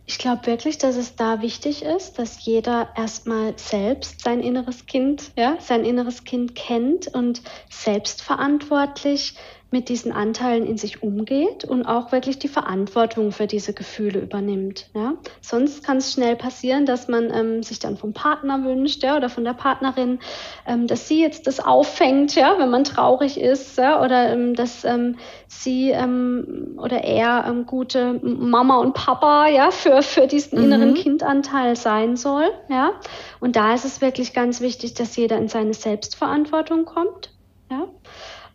[0.07, 5.33] ich glaube wirklich, dass es da wichtig ist, dass jeder erstmal selbst sein inneres Kind,
[5.37, 9.35] ja, sein inneres Kind kennt und selbstverantwortlich
[9.73, 14.91] mit diesen Anteilen in sich umgeht und auch wirklich die Verantwortung für diese Gefühle übernimmt.
[14.95, 15.15] Ja?
[15.41, 19.29] Sonst kann es schnell passieren, dass man ähm, sich dann vom Partner wünscht ja, oder
[19.29, 20.21] von der Partnerin,
[20.67, 24.85] ähm, dass sie jetzt das auffängt, ja, wenn man traurig ist, ja, oder ähm, dass
[24.85, 25.17] ähm,
[25.49, 30.65] sie ähm, oder er ähm, gute Mama und Papa ja, für, für diesen mhm.
[30.65, 32.51] inneren Kindanteil sein soll.
[32.69, 32.93] Ja?
[33.41, 37.33] Und da ist es wirklich ganz wichtig, dass jeder in seine Selbstverantwortung kommt.
[37.71, 37.89] Ja?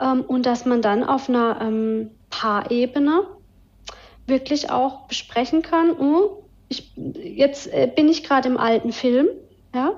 [0.02, 3.24] Ähm, und dass man dann auf einer ähm, Paarebene
[4.26, 9.28] wirklich auch besprechen kann, oh, ich, jetzt äh, bin ich gerade im alten Film,
[9.74, 9.94] ja,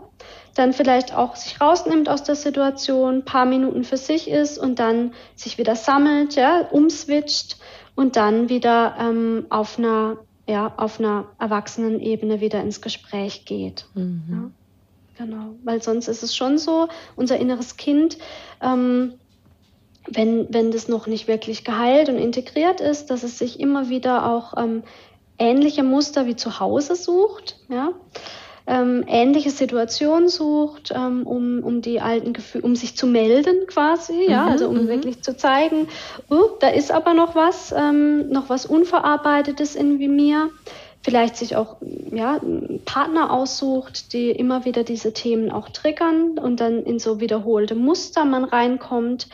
[0.55, 5.13] dann vielleicht auch sich rausnimmt aus der Situation, paar Minuten für sich ist und dann
[5.35, 7.57] sich wieder sammelt, ja, umswitcht
[7.95, 10.17] und dann wieder ähm, auf einer
[10.49, 13.85] ja, auf einer Erwachsenenebene wieder ins Gespräch geht.
[13.93, 14.53] Mhm.
[15.17, 18.17] Ja, genau, weil sonst ist es schon so, unser inneres Kind
[18.59, 19.13] ähm,
[20.07, 24.29] wenn, wenn das noch nicht wirklich geheilt und integriert ist, dass es sich immer wieder
[24.29, 24.83] auch ähm,
[25.37, 27.93] ähnliche Muster wie zu Hause sucht, ja?
[28.69, 34.29] ähm, ähnliche Situationen sucht, ähm, um, um die alten Gefühle, um sich zu melden quasi,
[34.29, 34.87] ja, mhm, also um mhm.
[34.87, 35.87] wirklich zu zeigen,
[36.29, 40.49] oh, da ist aber noch was, ähm, noch was Unverarbeitetes in mir
[41.01, 41.77] vielleicht sich auch
[42.11, 42.39] ja,
[42.85, 48.25] Partner aussucht, die immer wieder diese Themen auch triggern und dann in so wiederholte Muster
[48.25, 49.27] man reinkommt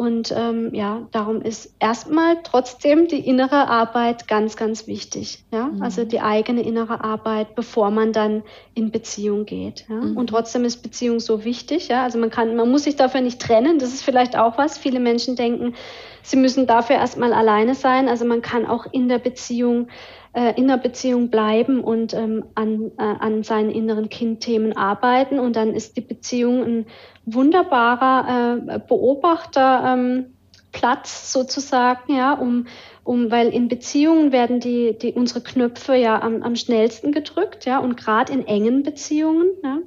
[0.00, 5.44] und ähm, ja, darum ist erstmal trotzdem die innere Arbeit ganz, ganz wichtig.
[5.52, 5.64] Ja?
[5.66, 5.82] Mhm.
[5.82, 8.42] Also die eigene innere Arbeit, bevor man dann
[8.72, 9.84] in Beziehung geht.
[9.90, 9.96] Ja?
[9.96, 10.16] Mhm.
[10.16, 11.88] Und trotzdem ist Beziehung so wichtig.
[11.88, 12.02] Ja?
[12.02, 13.78] Also man kann, man muss sich dafür nicht trennen.
[13.78, 14.78] Das ist vielleicht auch was.
[14.78, 15.74] Viele Menschen denken,
[16.22, 18.08] sie müssen dafür erstmal alleine sein.
[18.08, 19.88] Also man kann auch in der Beziehung
[20.32, 25.40] äh, in der Beziehung bleiben und ähm, an, äh, an seinen inneren Kindthemen arbeiten.
[25.40, 26.86] Und dann ist die Beziehung ein
[27.26, 30.26] wunderbarer äh, Beobachterplatz ähm,
[30.72, 32.66] sozusagen, ja, um,
[33.02, 37.80] um, weil in Beziehungen werden die, die unsere Knöpfe ja am, am schnellsten gedrückt, ja,
[37.80, 39.78] und gerade in engen Beziehungen, ja,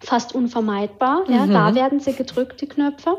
[0.00, 1.52] fast unvermeidbar, ja, mhm.
[1.52, 3.18] da werden sie gedrückt, die Knöpfe.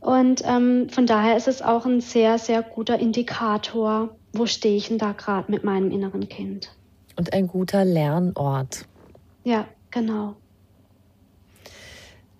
[0.00, 4.88] Und ähm, von daher ist es auch ein sehr, sehr guter Indikator, wo stehe ich
[4.88, 6.70] denn da gerade mit meinem inneren Kind.
[7.16, 8.86] Und ein guter Lernort.
[9.44, 10.36] Ja, genau.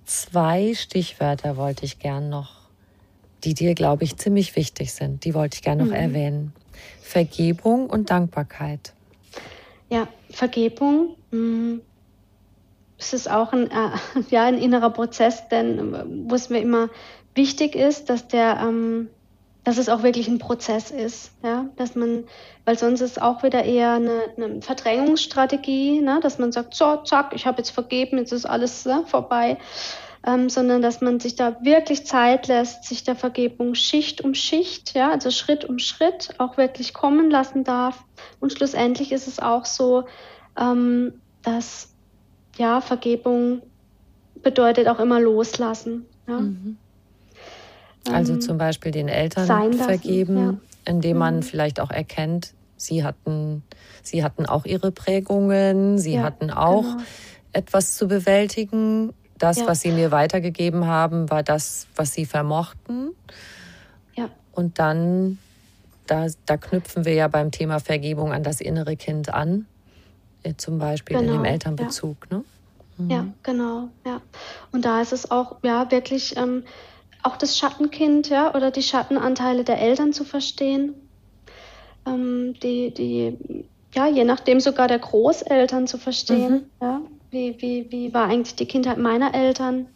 [0.05, 2.69] Zwei Stichwörter wollte ich gern noch,
[3.45, 5.25] die dir, glaube ich, ziemlich wichtig sind.
[5.25, 5.93] Die wollte ich gern noch mhm.
[5.93, 6.53] erwähnen.
[7.01, 8.93] Vergebung und Dankbarkeit.
[9.89, 11.17] Ja, Vergebung.
[11.31, 11.81] Mh,
[12.99, 13.91] es ist auch ein, äh,
[14.31, 16.89] ja, ein innerer Prozess, denn äh, wo es mir immer
[17.35, 19.09] wichtig ist, dass der, ähm,
[19.65, 22.25] dass es auch wirklich ein Prozess ist, ja, dass man,
[22.67, 27.33] weil sonst ist auch wieder eher eine, eine Verdrängungsstrategie, ne, dass man sagt, so, zack,
[27.35, 29.57] ich habe jetzt vergeben, jetzt ist alles ne, vorbei,
[30.27, 34.95] ähm, sondern dass man sich da wirklich Zeit lässt, sich der Vergebung Schicht um Schicht,
[34.95, 38.05] ja, also Schritt um Schritt auch wirklich kommen lassen darf.
[38.41, 40.05] Und schlussendlich ist es auch so,
[40.59, 41.95] ähm, dass
[42.59, 43.63] ja Vergebung
[44.43, 46.07] bedeutet auch immer loslassen.
[46.29, 46.41] Ja.
[46.41, 46.77] Mhm.
[48.11, 50.55] Also ähm, zum Beispiel den Eltern vergeben, ja.
[50.85, 51.43] indem man mhm.
[51.43, 53.63] vielleicht auch erkennt, sie hatten,
[54.03, 57.03] sie hatten auch ihre Prägungen, sie ja, hatten auch genau.
[57.53, 59.13] etwas zu bewältigen.
[59.39, 59.67] Das, ja.
[59.67, 63.15] was sie mir weitergegeben haben, war das, was sie vermochten.
[64.15, 64.31] Ja.
[64.53, 65.39] Und dann,
[66.07, 69.67] da, da knüpfen wir ja beim Thema Vergebung an das innere Kind an,
[70.45, 71.29] äh, zum Beispiel genau.
[71.29, 72.31] in dem genau, Elternbezug.
[72.31, 72.45] Ne?
[72.97, 73.11] Mhm.
[73.11, 74.21] Ja, genau, ja.
[74.71, 76.63] Und da ist es auch, ja, wirklich ähm,
[77.25, 80.95] auch das Schattenkind, ja, oder die Schattenanteile der Eltern zu verstehen.
[82.07, 86.71] Ähm, die, die, ja, je nachdem sogar der Großeltern zu verstehen, mhm.
[86.81, 87.01] ja.
[87.31, 89.89] Wie, wie, wie war eigentlich die Kindheit meiner Eltern?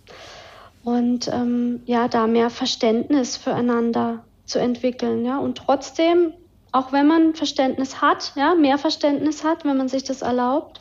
[0.82, 5.38] Und ähm, ja, da mehr Verständnis füreinander zu entwickeln, ja.
[5.38, 6.32] Und trotzdem,
[6.72, 10.80] auch wenn man Verständnis hat, ja, mehr Verständnis hat, wenn man sich das erlaubt,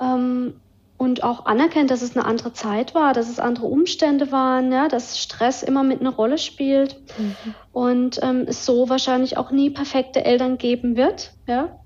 [0.00, 0.54] ähm,
[0.98, 4.88] und auch anerkennt, dass es eine andere Zeit war, dass es andere Umstände waren, ja,
[4.88, 7.54] dass Stress immer mit einer Rolle spielt mhm.
[7.72, 11.78] und ähm, es so wahrscheinlich auch nie perfekte Eltern geben wird, ja.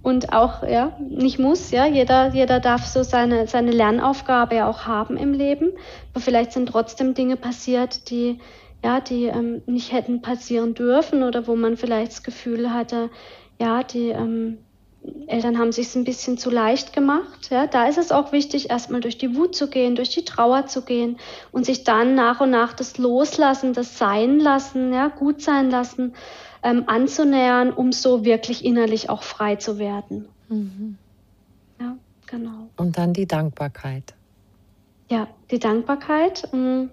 [0.00, 4.86] Und auch, ja, nicht muss, ja, jeder, jeder darf so seine, seine Lernaufgabe ja auch
[4.86, 5.72] haben im Leben.
[6.12, 8.38] Aber vielleicht sind trotzdem Dinge passiert, die,
[8.82, 13.10] ja, die ähm, nicht hätten passieren dürfen oder wo man vielleicht das Gefühl hatte,
[13.60, 14.58] ja, die, ähm,
[15.26, 17.50] Eltern haben sich ein bisschen zu leicht gemacht.
[17.50, 20.66] Ja, da ist es auch wichtig, erstmal durch die Wut zu gehen, durch die Trauer
[20.66, 21.18] zu gehen
[21.52, 26.14] und sich dann nach und nach das Loslassen, das Sein lassen, ja, gut sein lassen,
[26.62, 30.28] ähm, anzunähern, um so wirklich innerlich auch frei zu werden.
[30.48, 30.98] Mhm.
[31.80, 31.96] Ja,
[32.26, 32.70] genau.
[32.76, 34.14] Und dann die Dankbarkeit.
[35.10, 36.48] Ja, die Dankbarkeit.
[36.52, 36.90] Mh, mm,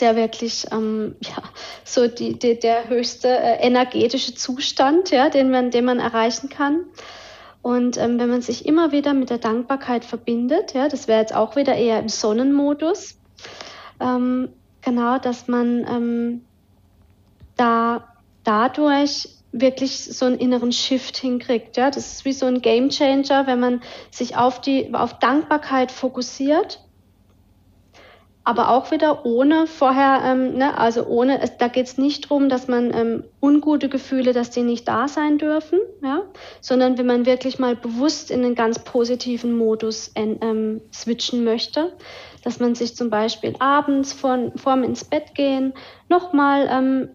[0.00, 1.42] ja wirklich ähm, ja,
[1.84, 6.84] so die, die, der höchste äh, energetische Zustand, ja, den, man, den man erreichen kann.
[7.62, 11.34] Und ähm, wenn man sich immer wieder mit der Dankbarkeit verbindet, ja, das wäre jetzt
[11.34, 13.18] auch wieder eher im Sonnenmodus,
[14.00, 14.50] ähm,
[14.82, 16.44] genau, dass man ähm,
[17.56, 21.76] da dadurch wirklich so einen inneren Shift hinkriegt.
[21.76, 25.92] Ja, das ist wie so ein Game Changer, wenn man sich auf die auf Dankbarkeit
[25.92, 26.83] fokussiert
[28.46, 32.50] aber auch wieder ohne vorher, ähm, ne, also ohne, es, da geht es nicht darum,
[32.50, 36.22] dass man ähm, ungute Gefühle, dass die nicht da sein dürfen, ja,
[36.60, 41.94] sondern wenn man wirklich mal bewusst in einen ganz positiven Modus ähm, switchen möchte,
[42.42, 45.72] dass man sich zum Beispiel abends vor, vorm ins Bett gehen
[46.10, 47.08] nochmal ähm,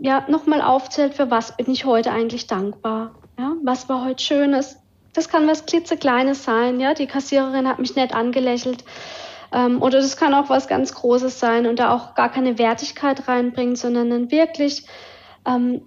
[0.00, 4.78] ja, noch aufzählt, für was bin ich heute eigentlich dankbar, ja, was war heute Schönes.
[5.12, 8.82] Das kann was klitzekleines sein, ja, die Kassiererin hat mich nett angelächelt
[9.54, 13.28] ähm, oder das kann auch was ganz Großes sein und da auch gar keine Wertigkeit
[13.28, 14.84] reinbringen, sondern dann wirklich
[15.46, 15.82] ähm,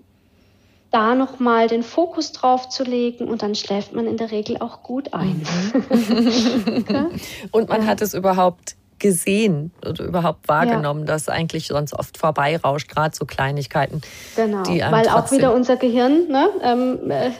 [0.89, 4.83] da nochmal den Fokus drauf zu legen und dann schläft man in der Regel auch
[4.83, 5.45] gut ein.
[5.73, 6.85] Mhm.
[6.87, 7.05] okay?
[7.51, 7.87] Und man ja.
[7.87, 11.07] hat es überhaupt gesehen oder überhaupt wahrgenommen, ja.
[11.07, 14.01] dass eigentlich sonst oft vorbeirauscht, gerade so Kleinigkeiten.
[14.35, 17.31] Genau, weil auch wieder unser Gehirn ne, ähm, äh,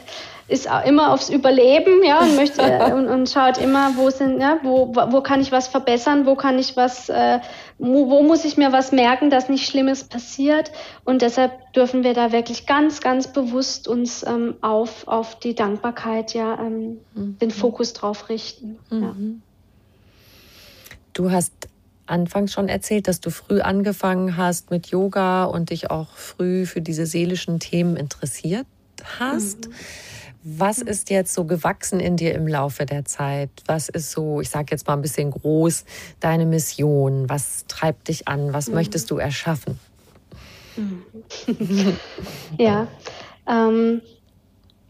[0.48, 2.62] ist immer aufs Überleben, ja, und möchte
[2.94, 6.58] und, und schaut immer, wo sind, ja, wo, wo kann ich was verbessern, wo kann
[6.58, 7.40] ich was, äh,
[7.78, 10.72] wo, wo muss ich mir was merken, dass nicht Schlimmes passiert.
[11.04, 16.32] Und deshalb dürfen wir da wirklich ganz, ganz bewusst uns ähm, auf, auf die Dankbarkeit,
[16.32, 17.38] ja, ähm, mhm.
[17.38, 18.78] den Fokus drauf richten.
[18.90, 19.02] Mhm.
[19.02, 19.14] Ja.
[21.12, 21.52] Du hast
[22.06, 26.80] anfangs schon erzählt, dass du früh angefangen hast mit Yoga und dich auch früh für
[26.80, 28.66] diese seelischen Themen interessiert
[29.18, 29.68] hast.
[29.68, 29.74] Mhm.
[30.42, 33.50] Was ist jetzt so gewachsen in dir im Laufe der Zeit?
[33.66, 35.84] Was ist so, ich sage jetzt mal ein bisschen groß,
[36.20, 37.28] deine Mission?
[37.28, 38.52] Was treibt dich an?
[38.52, 38.74] Was mhm.
[38.74, 39.78] möchtest du erschaffen?
[40.76, 41.02] Mhm.
[42.58, 42.86] ja,
[43.48, 44.00] ähm,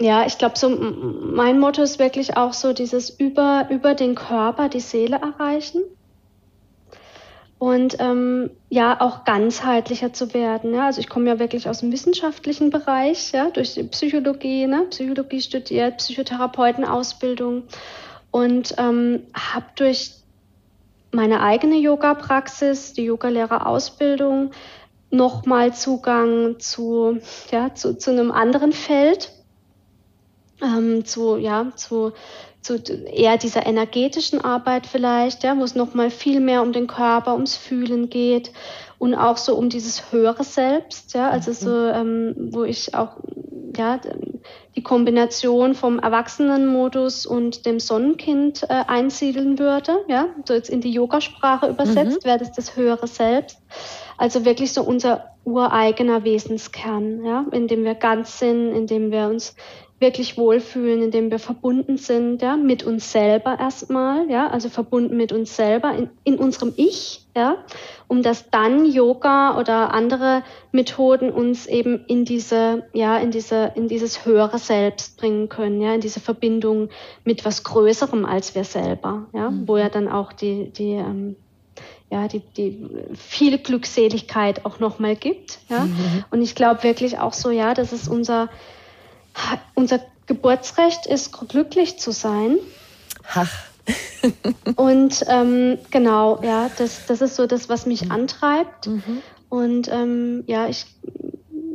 [0.01, 4.69] ja, ich glaube, so mein Motto ist wirklich auch so dieses über, über den Körper
[4.69, 5.83] die Seele erreichen
[7.59, 10.75] und ähm, ja auch ganzheitlicher zu werden.
[10.75, 10.87] Ja?
[10.87, 14.87] Also ich komme ja wirklich aus dem wissenschaftlichen Bereich, ja, durch die Psychologie, ne?
[14.91, 17.65] Psychologie studiert, Psychotherapeutenausbildung
[18.31, 20.13] und ähm, habe durch
[21.11, 24.51] meine eigene Yoga-Praxis, die Yogalehrerausbildung,
[25.11, 27.19] nochmal Zugang zu,
[27.51, 29.33] ja, zu, zu einem anderen Feld,
[30.63, 32.13] ähm, zu, ja, zu
[32.61, 37.35] zu eher dieser energetischen Arbeit vielleicht, ja, wo es nochmal viel mehr um den Körper,
[37.35, 38.53] ums Fühlen geht
[38.99, 43.17] und auch so um dieses höhere Selbst, ja, also so, ähm, wo ich auch
[43.77, 44.01] ja,
[44.75, 50.91] die Kombination vom Erwachsenenmodus und dem Sonnenkind äh, einsiedeln würde, ja, so jetzt in die
[50.91, 52.29] Yogasprache übersetzt, mhm.
[52.29, 53.59] wäre das das höhere Selbst.
[54.17, 59.29] Also wirklich so unser ureigener Wesenskern, ja, in dem wir ganz sind, in dem wir
[59.29, 59.55] uns
[60.01, 65.33] wirklich wohlfühlen, indem wir verbunden sind, ja, mit uns selber erstmal, ja, also verbunden mit
[65.33, 67.57] uns selber in, in unserem Ich, ja,
[68.07, 73.89] um dass dann Yoga oder andere Methoden uns eben in diese, ja, in diese, in
[73.89, 76.91] dieses höhere Selbst bringen können, ja, in diese Verbindung
[77.25, 79.67] mit was Größerem als wir selber, ja, mhm.
[79.67, 81.35] wo ja dann auch die, die, ähm,
[82.09, 85.87] ja, die, die viel Glückseligkeit auch nochmal gibt, ja.
[85.87, 86.25] Mhm.
[86.31, 88.49] Und ich glaube wirklich auch so, ja, das ist unser,
[89.75, 92.59] unser Geburtsrecht ist, glücklich zu sein.
[93.35, 93.51] Ach.
[94.77, 98.87] und ähm, genau, ja, das, das ist so das, was mich antreibt.
[98.87, 99.23] Mhm.
[99.49, 100.85] Und ähm, ja, ich,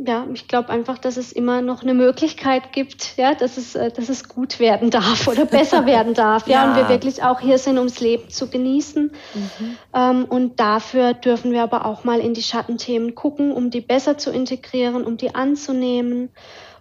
[0.05, 3.91] ja, ich glaube einfach, dass es immer noch eine Möglichkeit gibt, ja, dass es, äh,
[3.91, 6.47] dass es gut werden darf oder besser werden darf.
[6.47, 9.11] Ja, ja, und wir wirklich auch hier sind, ums Leben zu genießen.
[9.34, 9.78] Mhm.
[9.95, 14.18] Ähm, und dafür dürfen wir aber auch mal in die Schattenthemen gucken, um die besser
[14.18, 16.30] zu integrieren, um die anzunehmen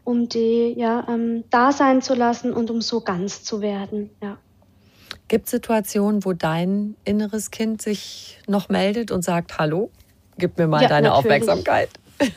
[0.05, 4.11] um die ja, ähm, da sein zu lassen und um so ganz zu werden.
[4.23, 4.39] Ja.
[5.29, 9.91] Gibt es Situationen, wo dein inneres Kind sich noch meldet und sagt, hallo,
[10.39, 11.43] gib mir mal ja, deine natürlich.
[11.43, 11.89] Aufmerksamkeit?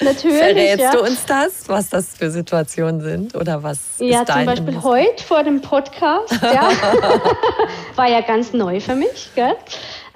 [0.00, 0.38] natürlich.
[0.38, 0.92] Verrätst ja.
[0.92, 3.34] du uns das, was das für Situationen sind?
[3.34, 6.32] Oder was ja, zum Beispiel heute vor dem Podcast.
[6.42, 6.70] Ja.
[7.96, 9.30] War ja ganz neu für mich.
[9.34, 9.54] Gell?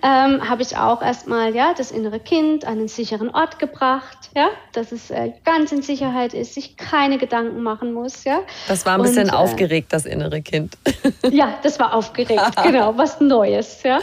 [0.07, 4.51] Ähm, habe ich auch erstmal ja, das innere Kind an einen sicheren Ort gebracht, ja,
[4.73, 8.23] dass es äh, ganz in Sicherheit ist, sich keine Gedanken machen muss.
[8.23, 8.43] Ja.
[8.69, 10.79] Das war ein bisschen Und, äh, aufgeregt, das innere Kind.
[11.29, 13.83] Ja, das war aufgeregt, genau, was Neues.
[13.83, 13.99] Ja.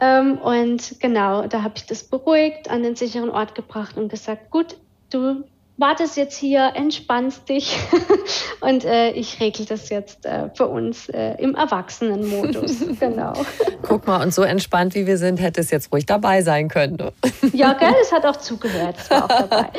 [0.00, 4.50] Ähm, und genau, da habe ich das beruhigt, an den sicheren Ort gebracht und gesagt,
[4.50, 4.76] gut,
[5.10, 5.44] du
[5.78, 7.78] wartest jetzt hier, entspannst dich
[8.60, 12.84] und äh, ich regle das jetzt äh, für uns äh, im Erwachsenenmodus.
[13.00, 13.32] genau.
[13.82, 16.96] Guck mal, und so entspannt wie wir sind, hätte es jetzt ruhig dabei sein können.
[16.96, 17.12] Ne?
[17.52, 19.70] ja, gell, es hat auch zugehört, es war auch dabei.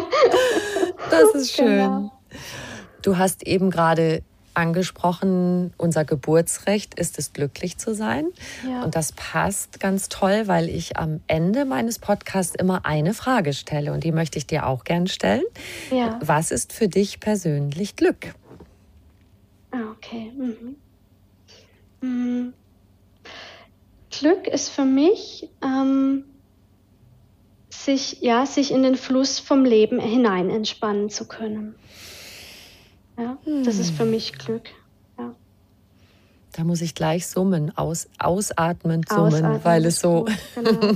[1.10, 1.66] das ist schön.
[1.66, 2.12] Genau.
[3.02, 4.22] Du hast eben gerade
[4.54, 8.26] angesprochen, unser Geburtsrecht ist es, glücklich zu sein.
[8.66, 8.82] Ja.
[8.84, 13.92] Und das passt ganz toll, weil ich am Ende meines Podcasts immer eine Frage stelle
[13.92, 15.44] und die möchte ich dir auch gern stellen.
[15.90, 16.18] Ja.
[16.22, 18.34] Was ist für dich persönlich Glück?
[19.70, 20.32] Ah, okay.
[20.36, 20.76] Mhm.
[22.00, 22.54] Mhm.
[24.10, 26.24] Glück ist für mich, ähm,
[27.70, 31.74] sich, ja, sich in den Fluss vom Leben hinein entspannen zu können.
[33.20, 34.10] Ja, das ist für hm.
[34.10, 34.70] mich Glück.
[35.18, 35.34] Ja.
[36.52, 40.92] Da muss ich gleich summen, aus, ausatmen, summen, ausatmen weil es so genau.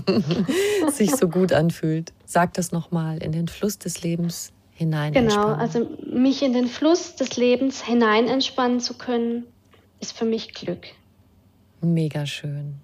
[0.91, 2.12] sich so gut anfühlt.
[2.25, 5.12] Sag das nochmal, in den Fluss des Lebens hinein.
[5.12, 9.45] Genau, also mich in den Fluss des Lebens hinein entspannen zu können,
[10.01, 10.87] ist für mich Glück.
[11.83, 12.75] Mega schön.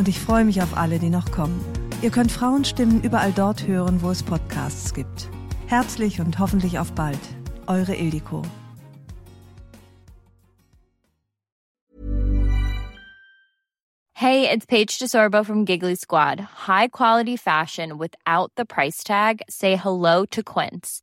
[0.00, 1.62] Und ich freue mich auf alle, die noch kommen.
[2.00, 5.28] Ihr könnt Frauenstimmen überall dort hören, wo es Podcasts gibt.
[5.66, 7.20] Herzlich und hoffentlich auf bald.
[7.66, 8.40] Eure Ildiko.
[14.14, 16.40] Hey, it's Paige DeSorbo from Giggly Squad.
[16.66, 19.42] High quality fashion without the price tag.
[19.50, 21.02] Say hello to Quince.